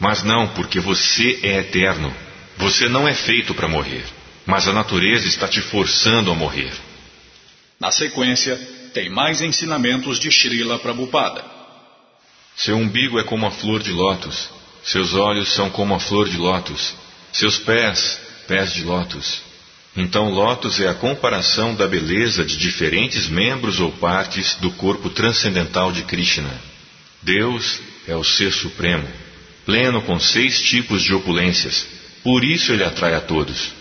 Mas 0.00 0.22
não, 0.22 0.48
porque 0.54 0.80
você 0.80 1.40
é 1.42 1.58
eterno. 1.58 2.10
Você 2.56 2.88
não 2.88 3.06
é 3.06 3.12
feito 3.12 3.52
para 3.52 3.68
morrer. 3.68 4.06
Mas 4.46 4.66
a 4.66 4.72
natureza 4.72 5.28
está 5.28 5.46
te 5.46 5.60
forçando 5.60 6.30
a 6.30 6.34
morrer. 6.34 6.72
Na 7.78 7.90
sequência, 7.92 8.58
tem 8.92 9.08
mais 9.08 9.40
ensinamentos 9.40 10.18
de 10.18 10.28
Srila 10.28 10.78
Prabhupada. 10.78 11.44
Seu 12.56 12.76
umbigo 12.76 13.18
é 13.18 13.24
como 13.24 13.46
a 13.46 13.50
flor 13.50 13.82
de 13.82 13.92
lótus. 13.92 14.50
Seus 14.82 15.14
olhos 15.14 15.52
são 15.54 15.70
como 15.70 15.94
a 15.94 16.00
flor 16.00 16.28
de 16.28 16.36
lótus. 16.36 16.94
Seus 17.32 17.58
pés, 17.58 18.20
pés 18.46 18.72
de 18.72 18.82
lótus. 18.82 19.42
Então, 19.96 20.30
lótus 20.30 20.80
é 20.80 20.88
a 20.88 20.94
comparação 20.94 21.74
da 21.74 21.86
beleza 21.86 22.44
de 22.44 22.56
diferentes 22.56 23.28
membros 23.28 23.80
ou 23.80 23.90
partes 23.92 24.54
do 24.56 24.70
corpo 24.72 25.10
transcendental 25.10 25.92
de 25.92 26.02
Krishna. 26.02 26.50
Deus 27.22 27.80
é 28.06 28.14
o 28.14 28.24
Ser 28.24 28.52
Supremo, 28.52 29.08
pleno 29.66 30.00
com 30.02 30.18
seis 30.18 30.60
tipos 30.60 31.02
de 31.02 31.12
opulências. 31.12 31.86
Por 32.22 32.44
isso 32.44 32.72
ele 32.72 32.84
atrai 32.84 33.14
a 33.14 33.20
todos. 33.20 33.72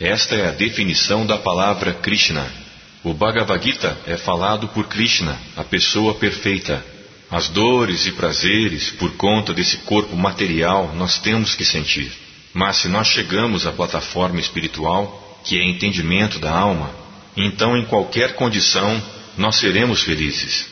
Esta 0.00 0.34
é 0.34 0.48
a 0.48 0.52
definição 0.52 1.24
da 1.26 1.38
palavra 1.38 1.92
Krishna. 1.92 2.61
O 3.04 3.12
Bhagavad 3.12 3.60
Gita 3.64 3.98
é 4.06 4.16
falado 4.16 4.68
por 4.68 4.86
Krishna, 4.86 5.36
a 5.56 5.64
pessoa 5.64 6.14
perfeita. 6.14 6.84
As 7.28 7.48
dores 7.48 8.06
e 8.06 8.12
prazeres 8.12 8.90
por 8.90 9.16
conta 9.16 9.52
desse 9.52 9.78
corpo 9.78 10.14
material 10.16 10.94
nós 10.94 11.18
temos 11.18 11.56
que 11.56 11.64
sentir. 11.64 12.12
Mas 12.54 12.76
se 12.76 12.88
nós 12.88 13.08
chegamos 13.08 13.66
à 13.66 13.72
plataforma 13.72 14.38
espiritual, 14.38 15.40
que 15.42 15.58
é 15.58 15.68
entendimento 15.68 16.38
da 16.38 16.52
alma, 16.52 16.94
então 17.36 17.76
em 17.76 17.84
qualquer 17.84 18.36
condição 18.36 19.02
nós 19.36 19.56
seremos 19.56 20.02
felizes. 20.02 20.68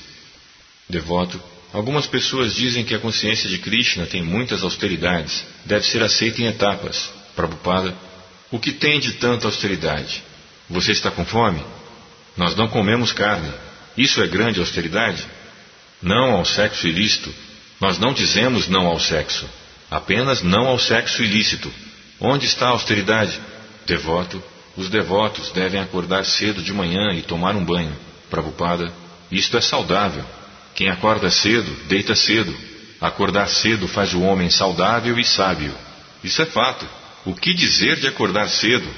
Devoto, 0.88 1.42
algumas 1.72 2.06
pessoas 2.06 2.54
dizem 2.54 2.84
que 2.84 2.94
a 2.94 3.00
consciência 3.00 3.48
de 3.48 3.58
Krishna 3.58 4.06
tem 4.06 4.22
muitas 4.22 4.62
austeridades, 4.62 5.44
deve 5.64 5.84
ser 5.84 6.00
aceita 6.00 6.42
em 6.42 6.46
etapas. 6.46 7.10
Prabhupada, 7.34 7.92
o 8.52 8.58
que 8.60 8.70
tem 8.70 9.00
de 9.00 9.14
tanta 9.14 9.48
austeridade? 9.48 10.22
Você 10.68 10.92
está 10.92 11.10
com 11.10 11.24
fome? 11.24 11.60
Nós 12.40 12.56
não 12.56 12.68
comemos 12.68 13.12
carne. 13.12 13.52
Isso 13.98 14.22
é 14.22 14.26
grande 14.26 14.60
austeridade? 14.60 15.26
Não 16.00 16.36
ao 16.36 16.44
sexo 16.46 16.88
ilícito. 16.88 17.30
Nós 17.78 17.98
não 17.98 18.14
dizemos 18.14 18.66
não 18.66 18.86
ao 18.86 18.98
sexo. 18.98 19.46
Apenas 19.90 20.42
não 20.42 20.66
ao 20.66 20.78
sexo 20.78 21.22
ilícito. 21.22 21.70
Onde 22.18 22.46
está 22.46 22.68
a 22.68 22.70
austeridade? 22.70 23.38
Devoto, 23.86 24.42
os 24.74 24.88
devotos 24.88 25.50
devem 25.50 25.82
acordar 25.82 26.24
cedo 26.24 26.62
de 26.62 26.72
manhã 26.72 27.12
e 27.12 27.20
tomar 27.20 27.54
um 27.54 27.62
banho. 27.62 27.94
Prabhupada, 28.30 28.90
isto 29.30 29.58
é 29.58 29.60
saudável. 29.60 30.24
Quem 30.74 30.88
acorda 30.88 31.30
cedo, 31.30 31.70
deita 31.88 32.14
cedo. 32.14 32.56
Acordar 33.02 33.48
cedo 33.48 33.86
faz 33.86 34.14
o 34.14 34.22
homem 34.22 34.48
saudável 34.48 35.18
e 35.18 35.24
sábio. 35.26 35.74
Isso 36.24 36.40
é 36.40 36.46
fato. 36.46 36.88
O 37.26 37.34
que 37.34 37.52
dizer 37.52 38.00
de 38.00 38.06
acordar 38.06 38.48
cedo? 38.48 38.88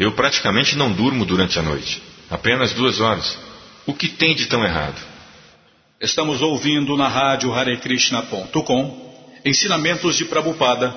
Eu 0.00 0.16
praticamente 0.16 0.74
não 0.74 0.90
durmo 0.90 1.24
durante 1.24 1.60
a 1.60 1.62
noite. 1.62 2.07
Apenas 2.30 2.72
duas 2.72 3.00
horas. 3.00 3.38
O 3.86 3.94
que 3.94 4.08
tem 4.08 4.34
de 4.34 4.46
tão 4.46 4.64
errado? 4.64 5.00
Estamos 6.00 6.42
ouvindo 6.42 6.96
na 6.96 7.08
rádio 7.08 7.52
Harekrishna.com 7.54 9.08
ensinamentos 9.44 10.16
de 10.16 10.26
Prabhupada 10.26 10.90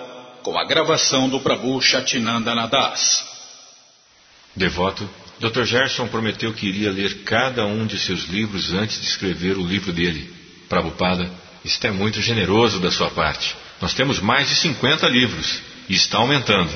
com 0.44 0.58
a 0.58 0.66
gravação 0.66 1.30
do 1.30 1.40
Prabhu 1.40 1.82
Chatinanda 1.82 2.54
Das. 2.68 3.26
Devoto, 4.56 5.10
Dr. 5.40 5.64
Gerson 5.64 6.08
prometeu 6.08 6.54
que 6.54 6.68
iria 6.68 6.92
ler 6.92 7.24
cada 7.24 7.66
um 7.66 7.86
de 7.86 7.98
seus 7.98 8.26
livros 8.26 8.74
antes 8.74 9.00
de 9.00 9.08
escrever 9.08 9.58
o 9.58 9.66
livro 9.66 9.94
dele. 9.94 10.32
Prabhupada, 10.68 11.32
isto 11.64 11.86
é 11.88 11.92
muito 11.92 12.22
generoso 12.22 12.80
da 12.80 12.92
sua 12.92 13.10
parte. 13.10 13.56
Nós 13.80 13.94
temos 13.94 14.20
mais 14.20 14.50
de 14.50 14.56
50 14.56 15.08
livros 15.08 15.62
e 15.88 15.96
está 15.96 16.18
aumentando. 16.18 16.72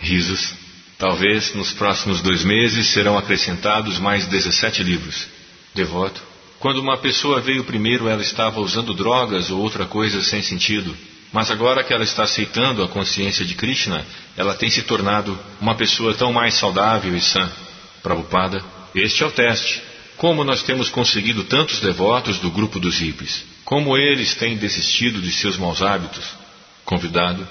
Risos. 0.00 0.54
Talvez 0.98 1.54
nos 1.54 1.72
próximos 1.72 2.22
dois 2.22 2.42
meses 2.42 2.88
serão 2.88 3.18
acrescentados 3.18 3.98
mais 3.98 4.26
17 4.26 4.82
livros. 4.82 5.26
Devoto, 5.74 6.22
quando 6.58 6.78
uma 6.78 6.96
pessoa 6.96 7.40
veio 7.40 7.64
primeiro, 7.64 8.08
ela 8.08 8.22
estava 8.22 8.60
usando 8.60 8.94
drogas 8.94 9.50
ou 9.50 9.60
outra 9.60 9.84
coisa 9.84 10.22
sem 10.22 10.42
sentido. 10.42 10.96
Mas 11.32 11.50
agora 11.50 11.84
que 11.84 11.92
ela 11.92 12.04
está 12.04 12.22
aceitando 12.22 12.82
a 12.82 12.88
consciência 12.88 13.44
de 13.44 13.54
Krishna, 13.54 14.06
ela 14.36 14.54
tem 14.54 14.70
se 14.70 14.82
tornado 14.82 15.38
uma 15.60 15.74
pessoa 15.74 16.14
tão 16.14 16.32
mais 16.32 16.54
saudável 16.54 17.14
e 17.14 17.20
sã. 17.20 17.50
Prabhupada, 18.02 18.64
este 18.94 19.22
é 19.22 19.26
o 19.26 19.30
teste. 19.30 19.82
Como 20.16 20.44
nós 20.44 20.62
temos 20.62 20.88
conseguido 20.88 21.44
tantos 21.44 21.80
devotos 21.80 22.38
do 22.38 22.50
grupo 22.50 22.80
dos 22.80 22.98
hippies? 22.98 23.44
Como 23.66 23.98
eles 23.98 24.34
têm 24.34 24.56
desistido 24.56 25.20
de 25.20 25.30
seus 25.30 25.58
maus 25.58 25.82
hábitos? 25.82 26.24
Convidado, 26.86 27.46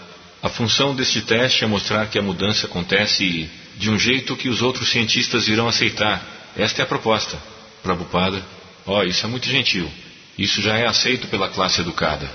a 0.45 0.49
função 0.49 0.93
deste 0.93 1.23
teste 1.23 1.63
é 1.63 1.67
mostrar 1.67 2.05
que 2.05 2.19
a 2.19 2.21
mudança 2.21 2.67
acontece 2.67 3.49
de 3.77 3.89
um 3.89 3.97
jeito 3.97 4.35
que 4.35 4.47
os 4.47 4.61
outros 4.61 4.89
cientistas 4.89 5.47
irão 5.47 5.67
aceitar. 5.67 6.23
Esta 6.55 6.83
é 6.83 6.83
a 6.83 6.85
proposta. 6.85 7.35
Prabhupada, 7.81 8.45
ó, 8.85 8.99
oh, 8.99 9.03
isso 9.03 9.25
é 9.25 9.27
muito 9.27 9.47
gentil. 9.49 9.91
Isso 10.37 10.61
já 10.61 10.77
é 10.77 10.85
aceito 10.85 11.27
pela 11.29 11.49
classe 11.49 11.81
educada. 11.81 12.29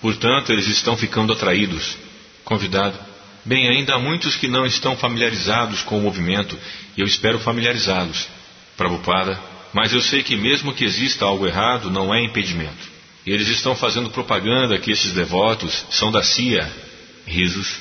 Portanto, 0.00 0.50
eles 0.50 0.68
estão 0.68 0.96
ficando 0.96 1.34
atraídos. 1.34 1.98
Convidado, 2.46 2.98
bem, 3.44 3.68
ainda 3.68 3.94
há 3.94 3.98
muitos 3.98 4.36
que 4.36 4.48
não 4.48 4.64
estão 4.64 4.96
familiarizados 4.96 5.82
com 5.82 5.98
o 5.98 6.00
movimento 6.00 6.58
e 6.96 7.02
eu 7.02 7.06
espero 7.06 7.38
familiarizá-los. 7.38 8.26
Prabhupada, 8.74 9.38
mas 9.74 9.92
eu 9.92 10.00
sei 10.00 10.22
que 10.22 10.34
mesmo 10.34 10.72
que 10.72 10.86
exista 10.86 11.26
algo 11.26 11.46
errado, 11.46 11.90
não 11.90 12.14
é 12.14 12.24
impedimento. 12.24 12.88
Eles 13.26 13.48
estão 13.48 13.76
fazendo 13.76 14.08
propaganda 14.08 14.78
que 14.78 14.90
esses 14.90 15.12
devotos 15.12 15.84
são 15.90 16.10
da 16.10 16.22
CIA. 16.22 16.88
Risos. 17.30 17.76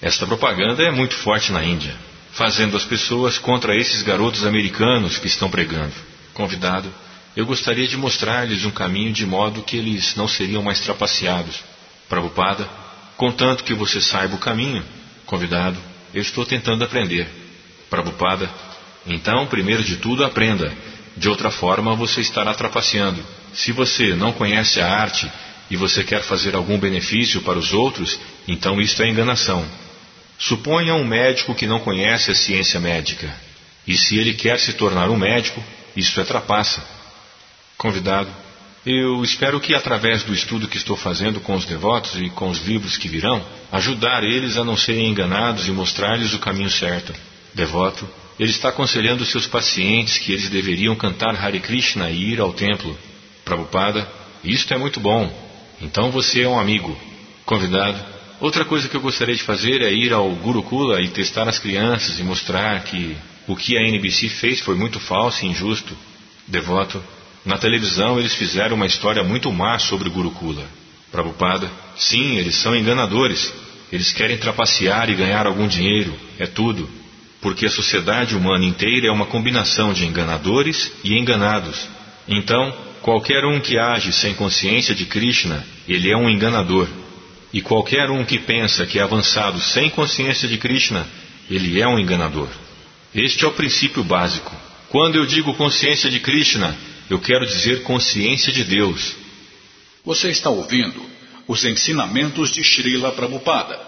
Esta 0.00 0.26
propaganda 0.26 0.82
é 0.82 0.90
muito 0.90 1.14
forte 1.14 1.50
na 1.50 1.64
Índia, 1.64 1.96
fazendo 2.32 2.76
as 2.76 2.84
pessoas 2.84 3.38
contra 3.38 3.74
esses 3.74 4.02
garotos 4.02 4.44
americanos 4.44 5.16
que 5.16 5.26
estão 5.26 5.50
pregando. 5.50 5.94
Convidado, 6.34 6.92
eu 7.34 7.46
gostaria 7.46 7.88
de 7.88 7.96
mostrar-lhes 7.96 8.64
um 8.66 8.70
caminho 8.70 9.12
de 9.12 9.24
modo 9.24 9.62
que 9.62 9.76
eles 9.76 10.14
não 10.14 10.28
seriam 10.28 10.62
mais 10.62 10.80
trapaceados. 10.80 11.64
Prabhupada, 12.08 12.68
contanto 13.16 13.64
que 13.64 13.72
você 13.72 14.00
saiba 14.00 14.34
o 14.34 14.38
caminho, 14.38 14.84
convidado, 15.24 15.78
eu 16.12 16.20
estou 16.20 16.44
tentando 16.44 16.84
aprender. 16.84 17.26
Prabhupada, 17.88 18.50
então, 19.06 19.46
primeiro 19.46 19.82
de 19.82 19.96
tudo, 19.96 20.24
aprenda. 20.24 20.72
De 21.16 21.28
outra 21.28 21.50
forma, 21.50 21.94
você 21.94 22.20
estará 22.20 22.52
trapaceando. 22.54 23.24
Se 23.54 23.72
você 23.72 24.14
não 24.14 24.32
conhece 24.32 24.80
a 24.80 24.88
arte 24.88 25.30
e 25.70 25.76
você 25.76 26.04
quer 26.04 26.22
fazer 26.22 26.54
algum 26.54 26.78
benefício 26.78 27.42
para 27.42 27.58
os 27.58 27.72
outros, 27.72 28.18
então 28.46 28.80
isto 28.80 29.02
é 29.02 29.08
enganação. 29.08 29.64
Suponha 30.38 30.94
um 30.94 31.04
médico 31.04 31.54
que 31.54 31.66
não 31.66 31.80
conhece 31.80 32.30
a 32.30 32.34
ciência 32.34 32.80
médica. 32.80 33.32
E 33.86 33.96
se 33.96 34.16
ele 34.18 34.34
quer 34.34 34.58
se 34.58 34.72
tornar 34.74 35.08
um 35.08 35.16
médico, 35.16 35.62
isto 35.96 36.20
é 36.20 36.24
trapaça. 36.24 36.84
Convidado, 37.76 38.30
Eu 38.84 39.22
espero 39.22 39.60
que, 39.60 39.76
através 39.76 40.24
do 40.24 40.34
estudo 40.34 40.66
que 40.66 40.76
estou 40.76 40.96
fazendo 40.96 41.40
com 41.40 41.54
os 41.54 41.64
devotos 41.64 42.20
e 42.20 42.28
com 42.30 42.50
os 42.50 42.58
livros 42.66 42.96
que 42.96 43.08
virão, 43.08 43.40
ajudar 43.70 44.24
eles 44.24 44.56
a 44.56 44.64
não 44.64 44.76
serem 44.76 45.08
enganados 45.08 45.68
e 45.68 45.70
mostrar-lhes 45.70 46.34
o 46.34 46.40
caminho 46.40 46.68
certo. 46.68 47.14
Devoto, 47.54 48.08
ele 48.40 48.50
está 48.50 48.70
aconselhando 48.70 49.24
seus 49.24 49.46
pacientes 49.46 50.18
que 50.18 50.32
eles 50.32 50.48
deveriam 50.48 50.96
cantar 50.96 51.36
Hare 51.36 51.60
Krishna 51.60 52.10
e 52.10 52.32
ir 52.32 52.40
ao 52.40 52.52
templo. 52.52 52.98
Prabhupada, 53.44 54.10
isto 54.42 54.74
é 54.74 54.76
muito 54.76 54.98
bom. 54.98 55.32
Então 55.82 56.10
você 56.10 56.42
é 56.42 56.48
um 56.48 56.58
amigo. 56.58 56.96
Convidado, 57.44 57.98
outra 58.40 58.64
coisa 58.64 58.88
que 58.88 58.96
eu 58.96 59.00
gostaria 59.00 59.34
de 59.34 59.42
fazer 59.42 59.82
é 59.82 59.92
ir 59.92 60.12
ao 60.12 60.30
Gurukula 60.30 61.02
e 61.02 61.08
testar 61.08 61.48
as 61.48 61.58
crianças 61.58 62.20
e 62.20 62.22
mostrar 62.22 62.84
que 62.84 63.16
o 63.48 63.56
que 63.56 63.76
a 63.76 63.82
NBC 63.82 64.28
fez 64.28 64.60
foi 64.60 64.76
muito 64.76 65.00
falso 65.00 65.44
e 65.44 65.48
injusto. 65.48 65.96
Devoto, 66.46 67.02
na 67.44 67.58
televisão 67.58 68.18
eles 68.18 68.34
fizeram 68.34 68.76
uma 68.76 68.86
história 68.86 69.24
muito 69.24 69.50
má 69.52 69.76
sobre 69.78 70.08
o 70.08 70.12
Gurukula. 70.12 70.64
Prabhupada, 71.10 71.68
sim, 71.96 72.36
eles 72.36 72.54
são 72.54 72.74
enganadores. 72.76 73.52
Eles 73.92 74.12
querem 74.12 74.38
trapacear 74.38 75.10
e 75.10 75.14
ganhar 75.14 75.46
algum 75.46 75.66
dinheiro. 75.66 76.14
É 76.38 76.46
tudo. 76.46 76.88
Porque 77.40 77.66
a 77.66 77.70
sociedade 77.70 78.36
humana 78.36 78.64
inteira 78.64 79.08
é 79.08 79.10
uma 79.10 79.26
combinação 79.26 79.92
de 79.92 80.06
enganadores 80.06 80.92
e 81.02 81.18
enganados. 81.18 81.88
Então, 82.26 82.72
qualquer 83.02 83.44
um 83.44 83.60
que 83.60 83.78
age 83.78 84.12
sem 84.12 84.34
consciência 84.34 84.94
de 84.94 85.04
Krishna, 85.04 85.66
ele 85.88 86.10
é 86.10 86.16
um 86.16 86.30
enganador. 86.30 86.88
E 87.52 87.60
qualquer 87.60 88.08
um 88.10 88.24
que 88.24 88.38
pensa 88.38 88.86
que 88.86 88.98
é 88.98 89.02
avançado 89.02 89.60
sem 89.60 89.90
consciência 89.90 90.48
de 90.48 90.56
Krishna, 90.56 91.06
ele 91.50 91.80
é 91.80 91.86
um 91.86 91.98
enganador. 91.98 92.48
Este 93.14 93.44
é 93.44 93.48
o 93.48 93.52
princípio 93.52 94.02
básico. 94.02 94.50
Quando 94.88 95.16
eu 95.16 95.26
digo 95.26 95.52
consciência 95.54 96.10
de 96.10 96.20
Krishna, 96.20 96.74
eu 97.10 97.18
quero 97.18 97.44
dizer 97.44 97.82
consciência 97.82 98.52
de 98.52 98.64
Deus. 98.64 99.16
Você 100.04 100.30
está 100.30 100.48
ouvindo 100.48 101.02
os 101.46 101.64
ensinamentos 101.64 102.52
de 102.52 102.62
Srila 102.62 103.12
Prabhupada. 103.12 103.78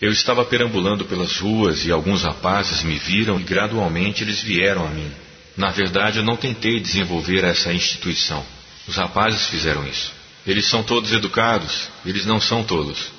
Eu 0.00 0.10
estava 0.10 0.44
perambulando 0.46 1.04
pelas 1.04 1.36
ruas 1.38 1.84
e 1.84 1.90
alguns 1.90 2.22
rapazes 2.22 2.82
me 2.82 2.98
viram 2.98 3.38
e 3.38 3.42
gradualmente 3.42 4.22
eles 4.22 4.42
vieram 4.42 4.86
a 4.86 4.88
mim. 4.88 5.10
Na 5.56 5.70
verdade, 5.70 6.18
eu 6.18 6.24
não 6.24 6.36
tentei 6.36 6.80
desenvolver 6.80 7.44
essa 7.44 7.72
instituição. 7.72 8.44
Os 8.86 8.96
rapazes 8.96 9.46
fizeram 9.46 9.86
isso. 9.86 10.12
Eles 10.46 10.66
são 10.66 10.82
todos 10.82 11.12
educados, 11.12 11.88
eles 12.04 12.24
não 12.24 12.40
são 12.40 12.64
tolos. 12.64 13.10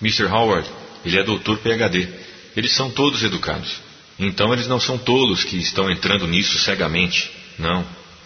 Mr. 0.00 0.26
Howard, 0.26 0.68
ele 1.04 1.18
é 1.18 1.24
doutor 1.24 1.58
PhD. 1.58 2.08
Eles 2.56 2.72
são 2.72 2.90
todos 2.90 3.22
educados. 3.22 3.80
Então 4.18 4.52
eles 4.52 4.66
não 4.66 4.80
são 4.80 4.98
tolos 4.98 5.44
que 5.44 5.56
estão 5.56 5.90
entrando 5.90 6.26
nisso 6.26 6.58
cegamente. 6.58 7.30
Não. 7.58 7.84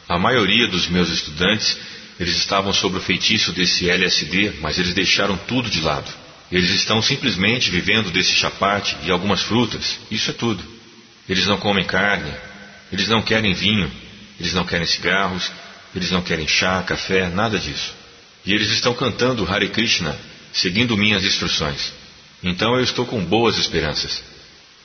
A 0.09 0.19
maioria 0.19 0.69
dos 0.69 0.87
meus 0.87 1.11
estudantes, 1.11 1.79
eles 2.19 2.37
estavam 2.37 2.73
sob 2.73 2.99
o 2.99 3.01
feitiço 3.01 3.53
desse 3.53 3.89
LSD, 3.89 4.55
mas 4.61 4.79
eles 4.79 4.95
deixaram 4.95 5.37
tudo 5.37 5.71
de 5.71 5.81
lado. 5.81 6.11
Eles 6.51 6.71
estão 6.71 7.01
simplesmente 7.01 7.71
vivendo 7.71 8.11
desse 8.11 8.35
chapate 8.35 8.97
e 9.03 9.11
algumas 9.11 9.43
frutas. 9.43 9.99
Isso 10.11 10.31
é 10.31 10.35
tudo. 10.35 10.63
Eles 11.29 11.47
não 11.47 11.57
comem 11.57 11.85
carne, 11.85 12.31
eles 12.93 13.09
não 13.09 13.23
querem 13.23 13.55
vinho, 13.55 13.91
eles 14.39 14.53
não 14.53 14.65
querem 14.65 14.87
cigarros, 14.87 15.51
eles 15.95 16.11
não 16.11 16.23
querem 16.23 16.47
chá, 16.47 16.83
café, 16.83 17.29
nada 17.29 17.59
disso. 17.59 17.95
E 18.45 18.53
eles 18.53 18.71
estão 18.71 18.95
cantando 18.95 19.47
Hare 19.51 19.69
Krishna, 19.69 20.17
seguindo 20.53 20.97
minhas 20.97 21.25
instruções. 21.25 21.93
Então 22.43 22.75
eu 22.77 22.83
estou 22.83 23.07
com 23.07 23.25
boas 23.25 23.57
esperanças. 23.57 24.23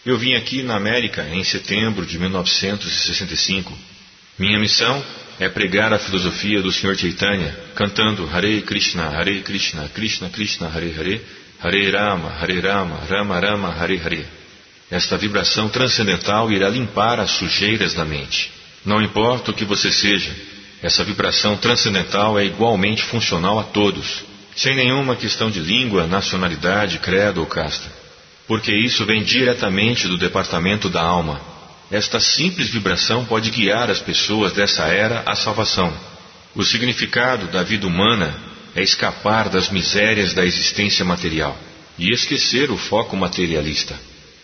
Eu 0.06 0.18
vim 0.18 0.36
aqui 0.36 0.64
na 0.64 0.76
América 0.76 1.28
em 1.28 1.44
setembro 1.44 2.06
de 2.06 2.18
1965 2.18 3.78
minha 4.38 4.60
missão 4.60 5.04
é 5.40 5.50
pregar 5.50 5.92
a 5.92 5.98
filosofia 5.98 6.62
do 6.62 6.72
Sr. 6.72 6.96
Chaitanya, 6.96 7.58
cantando 7.74 8.30
Hare 8.32 8.62
Krishna, 8.62 9.10
Hare 9.10 9.42
Krishna, 9.42 9.90
Krishna 9.90 10.30
Krishna, 10.30 10.68
Hare 10.68 10.92
Hare, 10.92 11.22
Hare 11.60 11.92
Rama, 11.92 12.30
Hare 12.30 12.60
Rama, 12.60 13.00
Rama 13.10 13.40
Rama, 13.40 13.70
Hare 13.72 13.98
Hare. 13.98 14.26
Esta 14.90 15.18
vibração 15.18 15.68
transcendental 15.70 16.52
irá 16.52 16.70
limpar 16.70 17.20
as 17.20 17.32
sujeiras 17.32 17.94
da 17.94 18.06
mente. 18.06 18.52
Não 18.86 19.02
importa 19.02 19.52
o 19.52 19.54
que 19.54 19.66
você 19.66 19.92
seja, 19.92 20.34
essa 20.82 21.04
vibração 21.04 21.58
transcendental 21.58 22.40
é 22.40 22.46
igualmente 22.46 23.04
funcional 23.04 23.60
a 23.60 23.64
todos, 23.64 24.24
sem 24.56 24.76
nenhuma 24.76 25.16
questão 25.16 25.52
de 25.52 25.60
língua, 25.60 26.08
nacionalidade, 26.08 27.00
credo 27.00 27.42
ou 27.42 27.46
casta. 27.46 27.92
Porque 28.48 28.72
isso 28.72 29.06
vem 29.06 29.24
diretamente 29.24 30.08
do 30.08 30.18
departamento 30.18 30.90
da 30.90 31.02
alma 31.02 31.42
esta 31.90 32.20
simples 32.20 32.70
vibração 32.70 33.24
pode 33.24 33.50
guiar 33.50 33.90
as 33.90 34.00
pessoas 34.00 34.52
dessa 34.52 34.84
era 34.88 35.24
à 35.26 35.36
salvação. 35.36 35.94
O 36.54 36.64
significado 36.64 37.48
da 37.48 37.64
vida 37.64 37.88
humana 37.88 38.36
é 38.76 38.84
escapar 38.84 39.48
das 39.48 39.70
misérias 39.70 40.34
da 40.34 40.46
existência 40.46 41.06
material 41.06 41.58
e 41.98 42.12
esquecer 42.12 42.70
o 42.72 42.78
foco 42.78 43.16
materialista. 43.16 43.98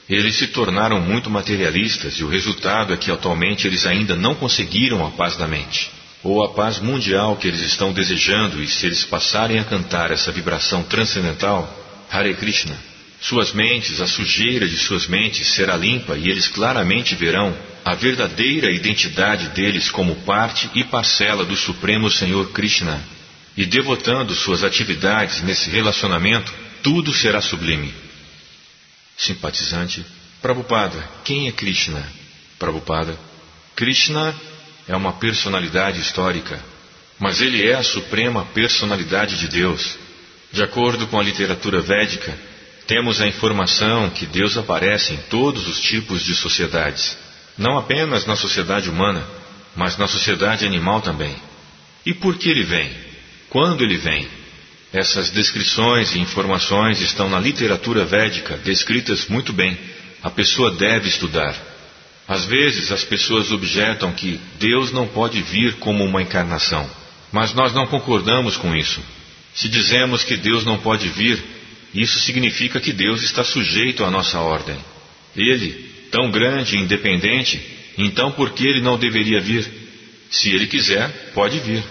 Eles 0.09 0.35
se 0.35 0.47
tornaram 0.47 0.99
muito 0.99 1.29
materialistas 1.29 2.15
e 2.15 2.23
o 2.23 2.27
resultado 2.27 2.93
é 2.93 2.97
que 2.97 3.11
atualmente 3.11 3.65
eles 3.65 3.85
ainda 3.85 4.15
não 4.15 4.35
conseguiram 4.35 5.05
a 5.05 5.11
paz 5.11 5.37
da 5.37 5.47
mente, 5.47 5.89
ou 6.21 6.43
a 6.43 6.53
paz 6.53 6.79
mundial 6.79 7.37
que 7.37 7.47
eles 7.47 7.61
estão 7.61 7.93
desejando, 7.93 8.61
e 8.61 8.67
se 8.67 8.85
eles 8.85 9.05
passarem 9.05 9.59
a 9.59 9.63
cantar 9.63 10.11
essa 10.11 10.31
vibração 10.31 10.83
transcendental, 10.83 11.71
Hare 12.11 12.33
Krishna, 12.35 12.77
suas 13.23 13.53
mentes, 13.53 14.01
a 14.01 14.05
sujeira 14.05 14.67
de 14.67 14.75
suas 14.75 15.07
mentes 15.07 15.47
será 15.47 15.77
limpa 15.77 16.17
e 16.17 16.29
eles 16.29 16.45
claramente 16.49 17.15
verão 17.15 17.55
a 17.85 17.95
verdadeira 17.95 18.69
identidade 18.69 19.47
deles 19.49 19.89
como 19.89 20.17
parte 20.17 20.69
e 20.75 20.83
parcela 20.83 21.45
do 21.45 21.55
Supremo 21.55 22.11
Senhor 22.11 22.51
Krishna. 22.51 23.01
E 23.55 23.65
devotando 23.65 24.35
suas 24.35 24.61
atividades 24.61 25.41
nesse 25.41 25.69
relacionamento, 25.69 26.53
tudo 26.81 27.13
será 27.13 27.39
sublime. 27.39 27.93
Simpatizante, 29.23 30.05
Prabhupada, 30.41 31.01
quem 31.23 31.47
é 31.47 31.51
Krishna? 31.51 32.05
Prabhupada, 32.59 33.17
Krishna 33.73 34.35
é 34.85 34.93
uma 34.95 35.13
personalidade 35.13 36.01
histórica, 36.01 36.59
mas 37.17 37.41
ele 37.41 37.65
é 37.65 37.73
a 37.73 37.83
suprema 37.83 38.43
personalidade 38.53 39.37
de 39.37 39.47
Deus. 39.47 39.97
De 40.51 40.61
acordo 40.61 41.07
com 41.07 41.17
a 41.17 41.23
literatura 41.23 41.79
védica, 41.79 42.37
temos 42.85 43.21
a 43.21 43.27
informação 43.27 44.09
que 44.09 44.25
Deus 44.25 44.57
aparece 44.57 45.13
em 45.13 45.17
todos 45.29 45.69
os 45.69 45.79
tipos 45.79 46.21
de 46.21 46.35
sociedades, 46.35 47.17
não 47.57 47.77
apenas 47.77 48.25
na 48.25 48.35
sociedade 48.35 48.89
humana, 48.89 49.25
mas 49.73 49.97
na 49.97 50.07
sociedade 50.07 50.65
animal 50.65 51.01
também. 51.01 51.35
E 52.05 52.13
por 52.13 52.35
que 52.35 52.49
ele 52.49 52.63
vem? 52.63 52.91
Quando 53.49 53.85
ele 53.85 53.95
vem? 53.95 54.27
Essas 54.93 55.31
descrições 55.31 56.13
e 56.13 56.19
informações 56.19 57.01
estão 57.01 57.27
na 57.27 57.39
literatura 57.39 58.05
védica, 58.05 58.57
descritas 58.57 59.27
muito 59.27 59.51
bem. 59.51 59.75
A 60.21 60.29
pessoa 60.29 60.69
deve 60.69 61.09
estudar. 61.09 61.55
Às 62.27 62.45
vezes 62.45 62.91
as 62.91 63.03
pessoas 63.03 63.51
objetam 63.51 64.11
que 64.13 64.39
Deus 64.59 64.91
não 64.91 65.07
pode 65.07 65.41
vir 65.41 65.73
como 65.77 66.05
uma 66.05 66.21
encarnação, 66.21 66.87
mas 67.31 67.53
nós 67.53 67.73
não 67.73 67.87
concordamos 67.87 68.55
com 68.55 68.75
isso. 68.75 69.01
Se 69.55 69.67
dizemos 69.67 70.23
que 70.23 70.37
Deus 70.37 70.63
não 70.63 70.77
pode 70.77 71.09
vir, 71.09 71.43
isso 71.93 72.19
significa 72.19 72.79
que 72.79 72.93
Deus 72.93 73.23
está 73.23 73.43
sujeito 73.43 74.03
à 74.03 74.11
nossa 74.11 74.39
ordem. 74.39 74.77
Ele, 75.35 75.71
tão 76.11 76.29
grande 76.29 76.77
e 76.77 76.79
independente, 76.79 77.59
então 77.97 78.31
por 78.31 78.51
que 78.51 78.65
ele 78.65 78.81
não 78.81 78.97
deveria 78.97 79.41
vir? 79.41 79.67
Se 80.29 80.49
ele 80.49 80.67
quiser, 80.67 81.31
pode 81.33 81.59
vir. 81.59 81.83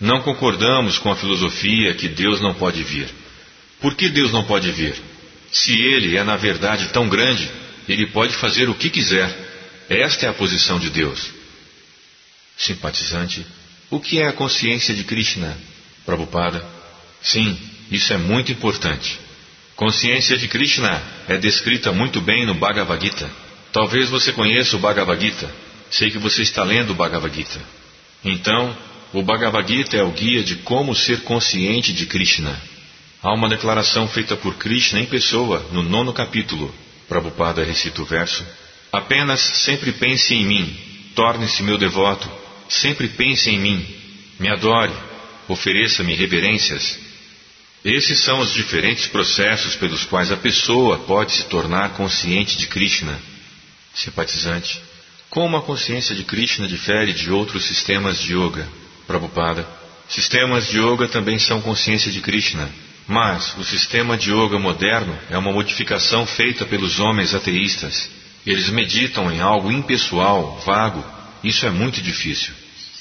Não 0.00 0.20
concordamos 0.20 0.98
com 0.98 1.10
a 1.10 1.16
filosofia 1.16 1.94
que 1.94 2.08
Deus 2.08 2.40
não 2.40 2.54
pode 2.54 2.82
vir. 2.82 3.08
Por 3.80 3.94
que 3.94 4.08
Deus 4.08 4.32
não 4.32 4.44
pode 4.44 4.70
vir? 4.70 4.94
Se 5.50 5.72
ele 5.72 6.16
é 6.16 6.24
na 6.24 6.36
verdade 6.36 6.88
tão 6.88 7.08
grande, 7.08 7.50
ele 7.88 8.06
pode 8.06 8.34
fazer 8.34 8.68
o 8.68 8.74
que 8.74 8.90
quiser. 8.90 9.34
Esta 9.88 10.26
é 10.26 10.28
a 10.28 10.34
posição 10.34 10.78
de 10.78 10.90
Deus. 10.90 11.30
Simpatizante, 12.56 13.46
o 13.90 14.00
que 14.00 14.20
é 14.20 14.26
a 14.26 14.32
consciência 14.32 14.94
de 14.94 15.04
Krishna? 15.04 15.56
Prabhupada, 16.04 16.64
sim, 17.22 17.58
isso 17.90 18.12
é 18.12 18.16
muito 18.16 18.50
importante. 18.50 19.18
Consciência 19.76 20.36
de 20.36 20.48
Krishna 20.48 21.02
é 21.28 21.36
descrita 21.36 21.92
muito 21.92 22.20
bem 22.20 22.46
no 22.46 22.54
Bhagavad 22.54 23.02
Gita. 23.02 23.30
Talvez 23.72 24.08
você 24.08 24.32
conheça 24.32 24.76
o 24.76 24.78
Bhagavad 24.78 25.20
Gita. 25.20 25.50
Sei 25.90 26.10
que 26.10 26.18
você 26.18 26.42
está 26.42 26.64
lendo 26.64 26.90
o 26.90 26.94
Bhagavad 26.94 27.34
Gita. 27.34 27.60
Então, 28.24 28.76
o 29.12 29.22
Bhagavad 29.22 29.66
Gita 29.66 29.96
é 29.96 30.02
o 30.02 30.10
guia 30.10 30.42
de 30.42 30.56
como 30.56 30.94
ser 30.94 31.22
consciente 31.22 31.92
de 31.92 32.06
Krishna. 32.06 32.60
Há 33.22 33.32
uma 33.32 33.48
declaração 33.48 34.08
feita 34.08 34.36
por 34.36 34.54
Krishna 34.56 35.00
em 35.00 35.06
pessoa 35.06 35.66
no 35.72 35.82
nono 35.82 36.12
capítulo. 36.12 36.74
Prabhupada 37.08 37.64
recita 37.64 38.02
o 38.02 38.04
verso: 38.04 38.44
Apenas 38.92 39.40
sempre 39.40 39.92
pense 39.92 40.34
em 40.34 40.44
mim, 40.44 40.76
torne-se 41.14 41.62
meu 41.62 41.78
devoto, 41.78 42.30
sempre 42.68 43.08
pense 43.08 43.48
em 43.48 43.58
mim, 43.58 43.86
me 44.38 44.48
adore, 44.48 44.92
ofereça-me 45.48 46.14
reverências. 46.14 46.98
Esses 47.84 48.20
são 48.20 48.40
os 48.40 48.52
diferentes 48.52 49.06
processos 49.06 49.76
pelos 49.76 50.04
quais 50.04 50.32
a 50.32 50.36
pessoa 50.36 50.98
pode 50.98 51.32
se 51.32 51.44
tornar 51.44 51.90
consciente 51.90 52.56
de 52.56 52.66
Krishna. 52.66 53.16
Simpatizante, 53.94 54.80
como 55.30 55.56
a 55.56 55.62
consciência 55.62 56.14
de 56.14 56.24
Krishna 56.24 56.66
difere 56.66 57.12
de 57.12 57.30
outros 57.30 57.64
sistemas 57.64 58.20
de 58.20 58.34
yoga? 58.34 58.66
Prabhupada, 59.06 59.66
sistemas 60.08 60.66
de 60.66 60.78
yoga 60.80 61.08
também 61.08 61.38
são 61.38 61.60
consciência 61.60 62.10
de 62.10 62.20
Krishna, 62.20 62.68
mas 63.06 63.56
o 63.56 63.64
sistema 63.64 64.16
de 64.16 64.32
yoga 64.32 64.58
moderno 64.58 65.16
é 65.30 65.38
uma 65.38 65.52
modificação 65.52 66.26
feita 66.26 66.64
pelos 66.64 66.98
homens 66.98 67.34
ateístas. 67.34 68.10
Eles 68.44 68.68
meditam 68.68 69.30
em 69.30 69.40
algo 69.40 69.70
impessoal, 69.70 70.60
vago. 70.64 71.04
Isso 71.42 71.66
é 71.66 71.70
muito 71.70 72.00
difícil. 72.00 72.52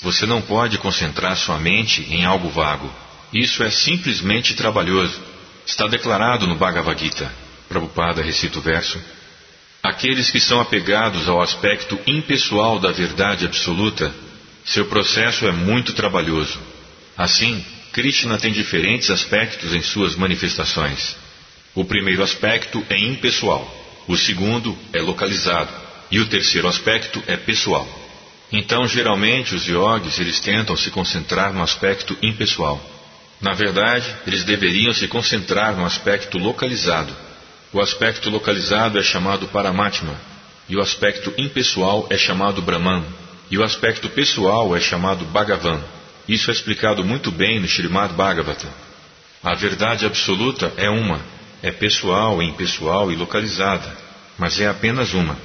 Você 0.01 0.25
não 0.25 0.41
pode 0.41 0.77
concentrar 0.77 1.35
sua 1.35 1.57
mente 1.57 2.05
em 2.11 2.25
algo 2.25 2.49
vago. 2.49 2.91
Isso 3.33 3.63
é 3.63 3.69
simplesmente 3.71 4.53
trabalhoso. 4.53 5.19
Está 5.65 5.87
declarado 5.87 6.45
no 6.45 6.55
Bhagavad 6.55 6.99
Gita. 7.01 7.31
Prabhupada 7.67 8.21
recita 8.21 8.59
o 8.59 8.61
verso. 8.61 9.01
Aqueles 9.81 10.29
que 10.29 10.39
são 10.39 10.59
apegados 10.59 11.27
ao 11.27 11.41
aspecto 11.41 11.99
impessoal 12.07 12.79
da 12.79 12.91
verdade 12.91 13.45
absoluta, 13.45 14.13
seu 14.65 14.85
processo 14.87 15.47
é 15.47 15.51
muito 15.51 15.93
trabalhoso. 15.93 16.59
Assim, 17.15 17.63
Krishna 17.93 18.37
tem 18.37 18.51
diferentes 18.51 19.09
aspectos 19.09 19.73
em 19.73 19.81
suas 19.81 20.15
manifestações. 20.15 21.15
O 21.75 21.85
primeiro 21.85 22.23
aspecto 22.23 22.83
é 22.89 22.97
impessoal, 22.97 23.63
o 24.07 24.17
segundo 24.17 24.77
é 24.91 25.01
localizado 25.01 25.71
e 26.09 26.19
o 26.19 26.25
terceiro 26.25 26.67
aspecto 26.67 27.23
é 27.27 27.37
pessoal. 27.37 27.87
Então, 28.51 28.87
geralmente, 28.87 29.55
os 29.55 29.65
yogis 29.65 30.19
eles 30.19 30.39
tentam 30.39 30.75
se 30.75 30.89
concentrar 30.89 31.53
no 31.53 31.61
aspecto 31.61 32.17
impessoal. 32.21 32.81
Na 33.41 33.53
verdade, 33.53 34.13
eles 34.25 34.43
deveriam 34.43 34.93
se 34.93 35.07
concentrar 35.07 35.75
no 35.75 35.85
aspecto 35.85 36.37
localizado. 36.37 37.15
O 37.73 37.81
aspecto 37.81 38.29
localizado 38.29 38.97
é 38.97 39.03
chamado 39.03 39.47
Paramatma, 39.47 40.15
e 40.69 40.75
o 40.75 40.81
aspecto 40.81 41.33
impessoal 41.37 42.07
é 42.09 42.17
chamado 42.17 42.61
Brahman, 42.61 43.03
e 43.49 43.57
o 43.57 43.63
aspecto 43.63 44.09
pessoal 44.09 44.75
é 44.75 44.79
chamado 44.79 45.25
Bhagavan. 45.25 45.81
Isso 46.27 46.49
é 46.49 46.53
explicado 46.53 47.03
muito 47.03 47.31
bem 47.31 47.59
no 47.59 47.67
Srimad 47.67 48.13
Bhagavatam. 48.13 48.69
A 49.43 49.53
verdade 49.53 50.05
absoluta 50.05 50.73
é 50.75 50.89
uma, 50.89 51.21
é 51.61 51.71
pessoal, 51.71 52.41
impessoal 52.41 53.11
e 53.11 53.15
localizada, 53.15 53.95
mas 54.37 54.59
é 54.59 54.67
apenas 54.67 55.13
uma. 55.13 55.37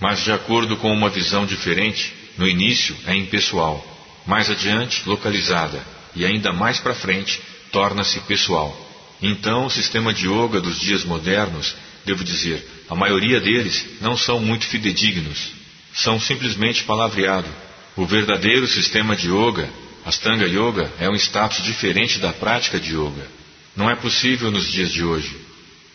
Mas 0.00 0.24
de 0.24 0.32
acordo 0.32 0.76
com 0.76 0.92
uma 0.92 1.08
visão 1.08 1.46
diferente, 1.46 2.12
no 2.36 2.48
início 2.48 2.96
é 3.06 3.14
impessoal, 3.14 3.84
mais 4.26 4.50
adiante 4.50 5.08
localizada 5.08 5.80
e 6.16 6.24
ainda 6.24 6.52
mais 6.52 6.78
para 6.78 6.94
frente 6.94 7.40
torna-se 7.70 8.20
pessoal. 8.20 8.76
Então, 9.22 9.66
o 9.66 9.70
sistema 9.70 10.12
de 10.12 10.26
yoga 10.28 10.60
dos 10.60 10.78
dias 10.78 11.04
modernos, 11.04 11.74
devo 12.04 12.24
dizer, 12.24 12.84
a 12.88 12.94
maioria 12.94 13.40
deles 13.40 13.86
não 14.00 14.16
são 14.16 14.40
muito 14.40 14.66
fidedignos, 14.66 15.52
são 15.94 16.20
simplesmente 16.20 16.84
palavreado. 16.84 17.48
O 17.96 18.04
verdadeiro 18.04 18.66
sistema 18.66 19.14
de 19.16 19.28
yoga 19.28 19.68
Astanga 20.04 20.46
Yoga 20.46 20.92
é 21.00 21.08
um 21.08 21.14
status 21.14 21.64
diferente 21.64 22.18
da 22.18 22.30
prática 22.30 22.78
de 22.78 22.94
yoga. 22.94 23.26
Não 23.74 23.90
é 23.90 23.96
possível 23.96 24.50
nos 24.50 24.70
dias 24.70 24.92
de 24.92 25.02
hoje. 25.02 25.34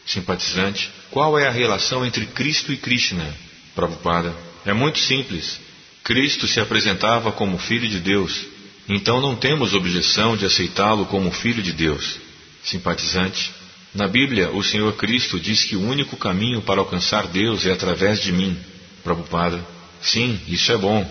Simpatizante, 0.06 0.90
qual 1.12 1.38
é 1.38 1.48
a 1.48 1.52
relação 1.52 2.04
entre 2.04 2.26
Cristo 2.26 2.74
e 2.74 2.78
Krishna? 2.78 3.32
Prabhupada, 3.76 4.36
é 4.66 4.74
muito 4.74 4.98
simples. 4.98 5.60
Cristo 6.04 6.48
se 6.48 6.60
apresentava 6.60 7.32
como 7.32 7.60
Filho 7.60 7.88
de 7.88 8.00
Deus, 8.00 8.48
então 8.88 9.22
não 9.22 9.36
temos 9.36 9.76
objeção 9.76 10.36
de 10.36 10.46
aceitá-lo 10.46 11.06
como 11.06 11.32
Filho 11.32 11.62
de 11.62 11.72
Deus. 11.72 12.18
Simpatizante, 12.64 13.52
na 13.94 14.08
Bíblia 14.08 14.50
o 14.50 14.64
Senhor 14.64 14.94
Cristo 14.94 15.40
diz 15.40 15.64
que 15.64 15.76
o 15.76 15.88
único 15.88 16.18
caminho 16.18 16.64
para 16.64 16.80
alcançar 16.80 17.28
Deus 17.28 17.68
é 17.68 17.72
através 17.72 18.20
de 18.20 18.32
mim. 18.32 18.58
Prabhupada, 19.04 19.64
sim, 20.02 20.40
isso 20.48 20.72
é 20.72 20.78
bom. 20.78 21.06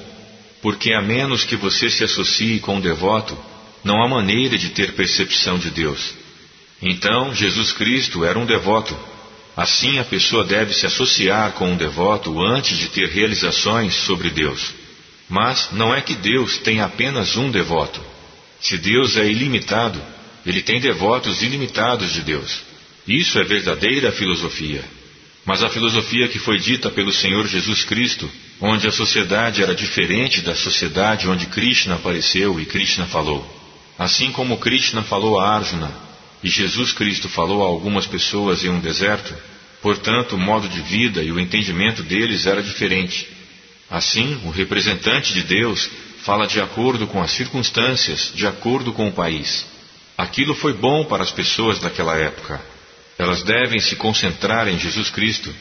Porque 0.61 0.93
a 0.93 1.01
menos 1.01 1.45
que 1.45 1.57
você 1.57 1.89
se 1.91 2.05
associe 2.05 2.59
com 2.61 2.77
um 2.77 2.81
devoto, 2.81 3.39
não 3.85 4.03
há 4.03 4.09
maneira 4.09 4.59
de 4.59 4.71
ter 4.71 4.93
percepção 4.93 5.59
de 5.59 5.71
Deus. 5.71 6.15
Então, 6.83 7.35
Jesus 7.35 7.73
Cristo 7.73 8.25
era 8.25 8.39
um 8.39 8.47
devoto. 8.47 8.97
Assim, 9.57 9.99
a 9.99 10.05
pessoa 10.05 10.45
deve 10.45 10.73
se 10.73 10.87
associar 10.87 11.53
com 11.53 11.73
um 11.73 11.77
devoto 11.77 12.41
antes 12.41 12.79
de 12.79 12.89
ter 12.89 13.09
realizações 13.09 13.95
sobre 13.95 14.31
Deus. 14.31 14.73
Mas 15.29 15.71
não 15.73 15.95
é 15.95 16.01
que 16.01 16.15
Deus 16.15 16.59
tem 16.59 16.81
apenas 16.81 17.37
um 17.37 17.51
devoto. 17.51 18.01
Se 18.61 18.79
Deus 18.79 19.17
é 19.17 19.29
ilimitado, 19.29 20.01
ele 20.47 20.63
tem 20.63 20.81
devotos 20.81 21.43
ilimitados 21.43 22.13
de 22.13 22.23
Deus. 22.23 22.63
Isso 23.07 23.39
é 23.39 23.45
verdadeira 23.45 24.13
filosofia. 24.13 24.85
Mas 25.45 25.63
a 25.63 25.69
filosofia 25.69 26.29
que 26.29 26.39
foi 26.39 26.59
dita 26.59 26.91
pelo 26.91 27.13
Senhor 27.13 27.47
Jesus 27.47 27.85
Cristo, 27.85 28.31
onde 28.61 28.89
a 28.89 28.93
sociedade 28.93 29.63
era 29.63 29.75
diferente 29.75 30.41
da 30.41 30.55
sociedade 30.55 31.29
onde 31.29 31.47
Krishna 31.47 31.95
apareceu 31.95 32.61
e 32.61 32.67
Krishna 32.67 33.07
falou. 33.07 33.47
Assim 33.99 34.33
como 34.33 34.59
Krishna 34.59 35.03
falou 35.03 35.39
a 35.39 35.57
Arjuna 35.57 35.91
e 36.43 36.49
Jesus 36.49 36.93
Cristo 36.93 37.29
falou 37.29 37.63
a 37.63 37.67
algumas 37.67 38.07
pessoas 38.07 38.65
em 38.65 38.69
um 38.69 38.81
deserto, 38.81 39.35
portanto 39.83 40.35
o 40.35 40.39
modo 40.39 40.69
de 40.69 40.81
vida 40.81 41.23
e 41.23 41.31
o 41.31 41.39
entendimento 41.39 42.03
deles 42.03 42.47
era 42.47 42.63
diferente. 42.63 43.29
Assim, 43.91 44.41
o 44.45 44.51
representante 44.51 45.33
de 45.33 45.43
Deus 45.43 45.89
fala 46.25 46.47
de 46.47 46.61
acordo 46.61 47.07
com 47.07 47.23
as 47.23 47.31
circunstâncias, 47.31 48.33
de 48.35 48.47
acordo 48.47 48.93
com 48.93 49.09
o 49.09 49.13
país. 49.13 49.67
Aquilo 50.17 50.55
foi 50.55 50.73
bom 50.73 51.05
para 51.05 51.23
as 51.23 51.31
pessoas 51.31 51.79
daquela 51.79 52.17
época. 52.17 52.61
Elas 53.17 53.43
devem 53.43 53.81
se 53.81 53.97
concentrar 53.97 54.69
em 54.69 54.79
Jesus 54.79 55.11
Cristo. 55.11 55.55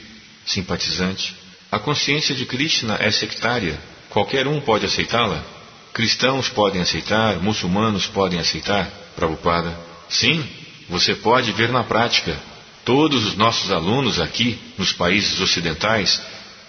Simpatizante, 0.46 1.36
a 1.72 1.80
consciência 1.80 2.34
de 2.34 2.46
Krishna 2.46 2.98
é 3.00 3.12
sectária. 3.12 3.80
Qualquer 4.10 4.48
um 4.48 4.62
pode 4.62 4.86
aceitá-la? 4.86 5.44
Cristãos 5.94 6.48
podem 6.50 6.82
aceitar, 6.82 7.42
muçulmanos 7.42 8.06
podem 8.08 8.40
aceitar? 8.40 8.86
Prabhupada, 9.16 9.78
sim, 10.10 10.44
você 10.88 11.16
pode 11.16 11.52
ver 11.52 11.70
na 11.70 11.84
prática. 11.84 12.38
Todos 12.86 13.26
os 13.26 13.36
nossos 13.36 13.72
alunos 13.72 14.20
aqui, 14.20 14.58
nos 14.78 14.94
países 14.94 15.42
ocidentais, 15.42 16.22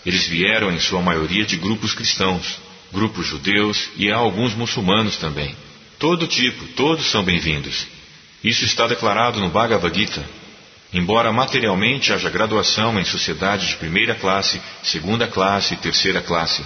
eles 0.05 0.27
vieram 0.27 0.73
em 0.73 0.81
sua 0.81 1.01
maioria 1.01 1.45
de 1.45 1.57
grupos 1.57 1.93
cristãos, 1.95 2.59
grupos 2.93 3.27
judeus 3.27 3.91
e 3.97 4.11
há 4.11 4.17
alguns 4.17 4.55
muçulmanos 4.55 5.17
também. 5.17 5.55
Todo 5.99 6.27
tipo, 6.27 6.65
todos 6.75 7.07
são 7.07 7.23
bem-vindos. 7.23 7.87
Isso 8.43 8.65
está 8.65 8.87
declarado 8.87 9.39
no 9.41 9.49
Bhagavad 9.49 9.97
Gita, 9.97 10.25
Embora 10.93 11.33
materialmente 11.33 12.13
haja 12.13 12.31
graduação 12.31 12.99
em 12.99 13.05
sociedade 13.05 13.67
de 13.67 13.77
primeira 13.77 14.15
classe, 14.15 14.61
segunda 14.83 15.27
classe 15.27 15.75
e 15.75 15.77
terceira 15.77 16.23
classe. 16.23 16.65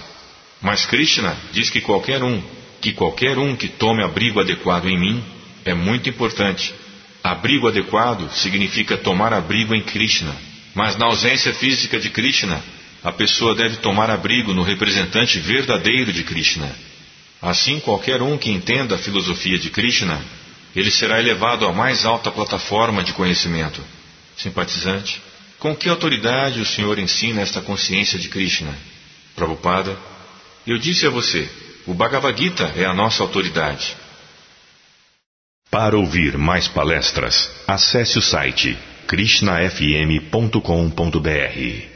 Mas 0.61 0.85
Krishna 0.85 1.35
diz 1.51 1.69
que 1.69 1.81
qualquer 1.81 2.23
um, 2.23 2.41
que 2.79 2.93
qualquer 2.93 3.37
um 3.37 3.55
que 3.55 3.67
tome 3.67 4.01
abrigo 4.01 4.39
adequado 4.39 4.87
em 4.87 4.97
mim, 4.97 5.23
é 5.65 5.73
muito 5.73 6.09
importante. 6.09 6.73
Abrigo 7.21 7.67
adequado 7.67 8.29
significa 8.31 8.97
tomar 8.97 9.33
abrigo 9.33 9.75
em 9.75 9.81
Krishna. 9.81 10.33
Mas 10.73 10.97
na 10.97 11.05
ausência 11.05 11.53
física 11.53 11.99
de 11.99 12.09
Krishna, 12.09 12.63
a 13.03 13.11
pessoa 13.11 13.53
deve 13.53 13.77
tomar 13.77 14.09
abrigo 14.09 14.53
no 14.53 14.63
representante 14.63 15.37
verdadeiro 15.39 16.13
de 16.13 16.23
Krishna. 16.23 16.73
Assim, 17.41 17.79
qualquer 17.81 18.21
um 18.21 18.37
que 18.37 18.49
entenda 18.49 18.95
a 18.95 18.97
filosofia 18.97 19.59
de 19.59 19.69
Krishna, 19.69 20.21
ele 20.73 20.89
será 20.89 21.19
elevado 21.19 21.65
à 21.67 21.73
mais 21.73 22.05
alta 22.05 22.31
plataforma 22.31 23.03
de 23.03 23.11
conhecimento. 23.11 23.83
Simpatizante, 24.37 25.21
com 25.59 25.75
que 25.75 25.89
autoridade 25.89 26.59
o 26.59 26.65
senhor 26.65 26.99
ensina 26.99 27.41
esta 27.41 27.61
consciência 27.61 28.19
de 28.19 28.29
Krishna? 28.29 28.75
Prabhupada, 29.35 29.97
eu 30.65 30.77
disse 30.77 31.05
a 31.05 31.09
você, 31.09 31.49
o 31.85 31.93
Bhagavad 31.93 32.37
Gita 32.37 32.73
é 32.75 32.85
a 32.85 32.93
nossa 32.93 33.23
autoridade. 33.23 33.95
Para 35.69 35.97
ouvir 35.97 36.37
mais 36.37 36.67
palestras, 36.67 37.51
acesse 37.67 38.19
o 38.19 38.21
site 38.21 38.77
krishnafm.com.br. 39.07 41.92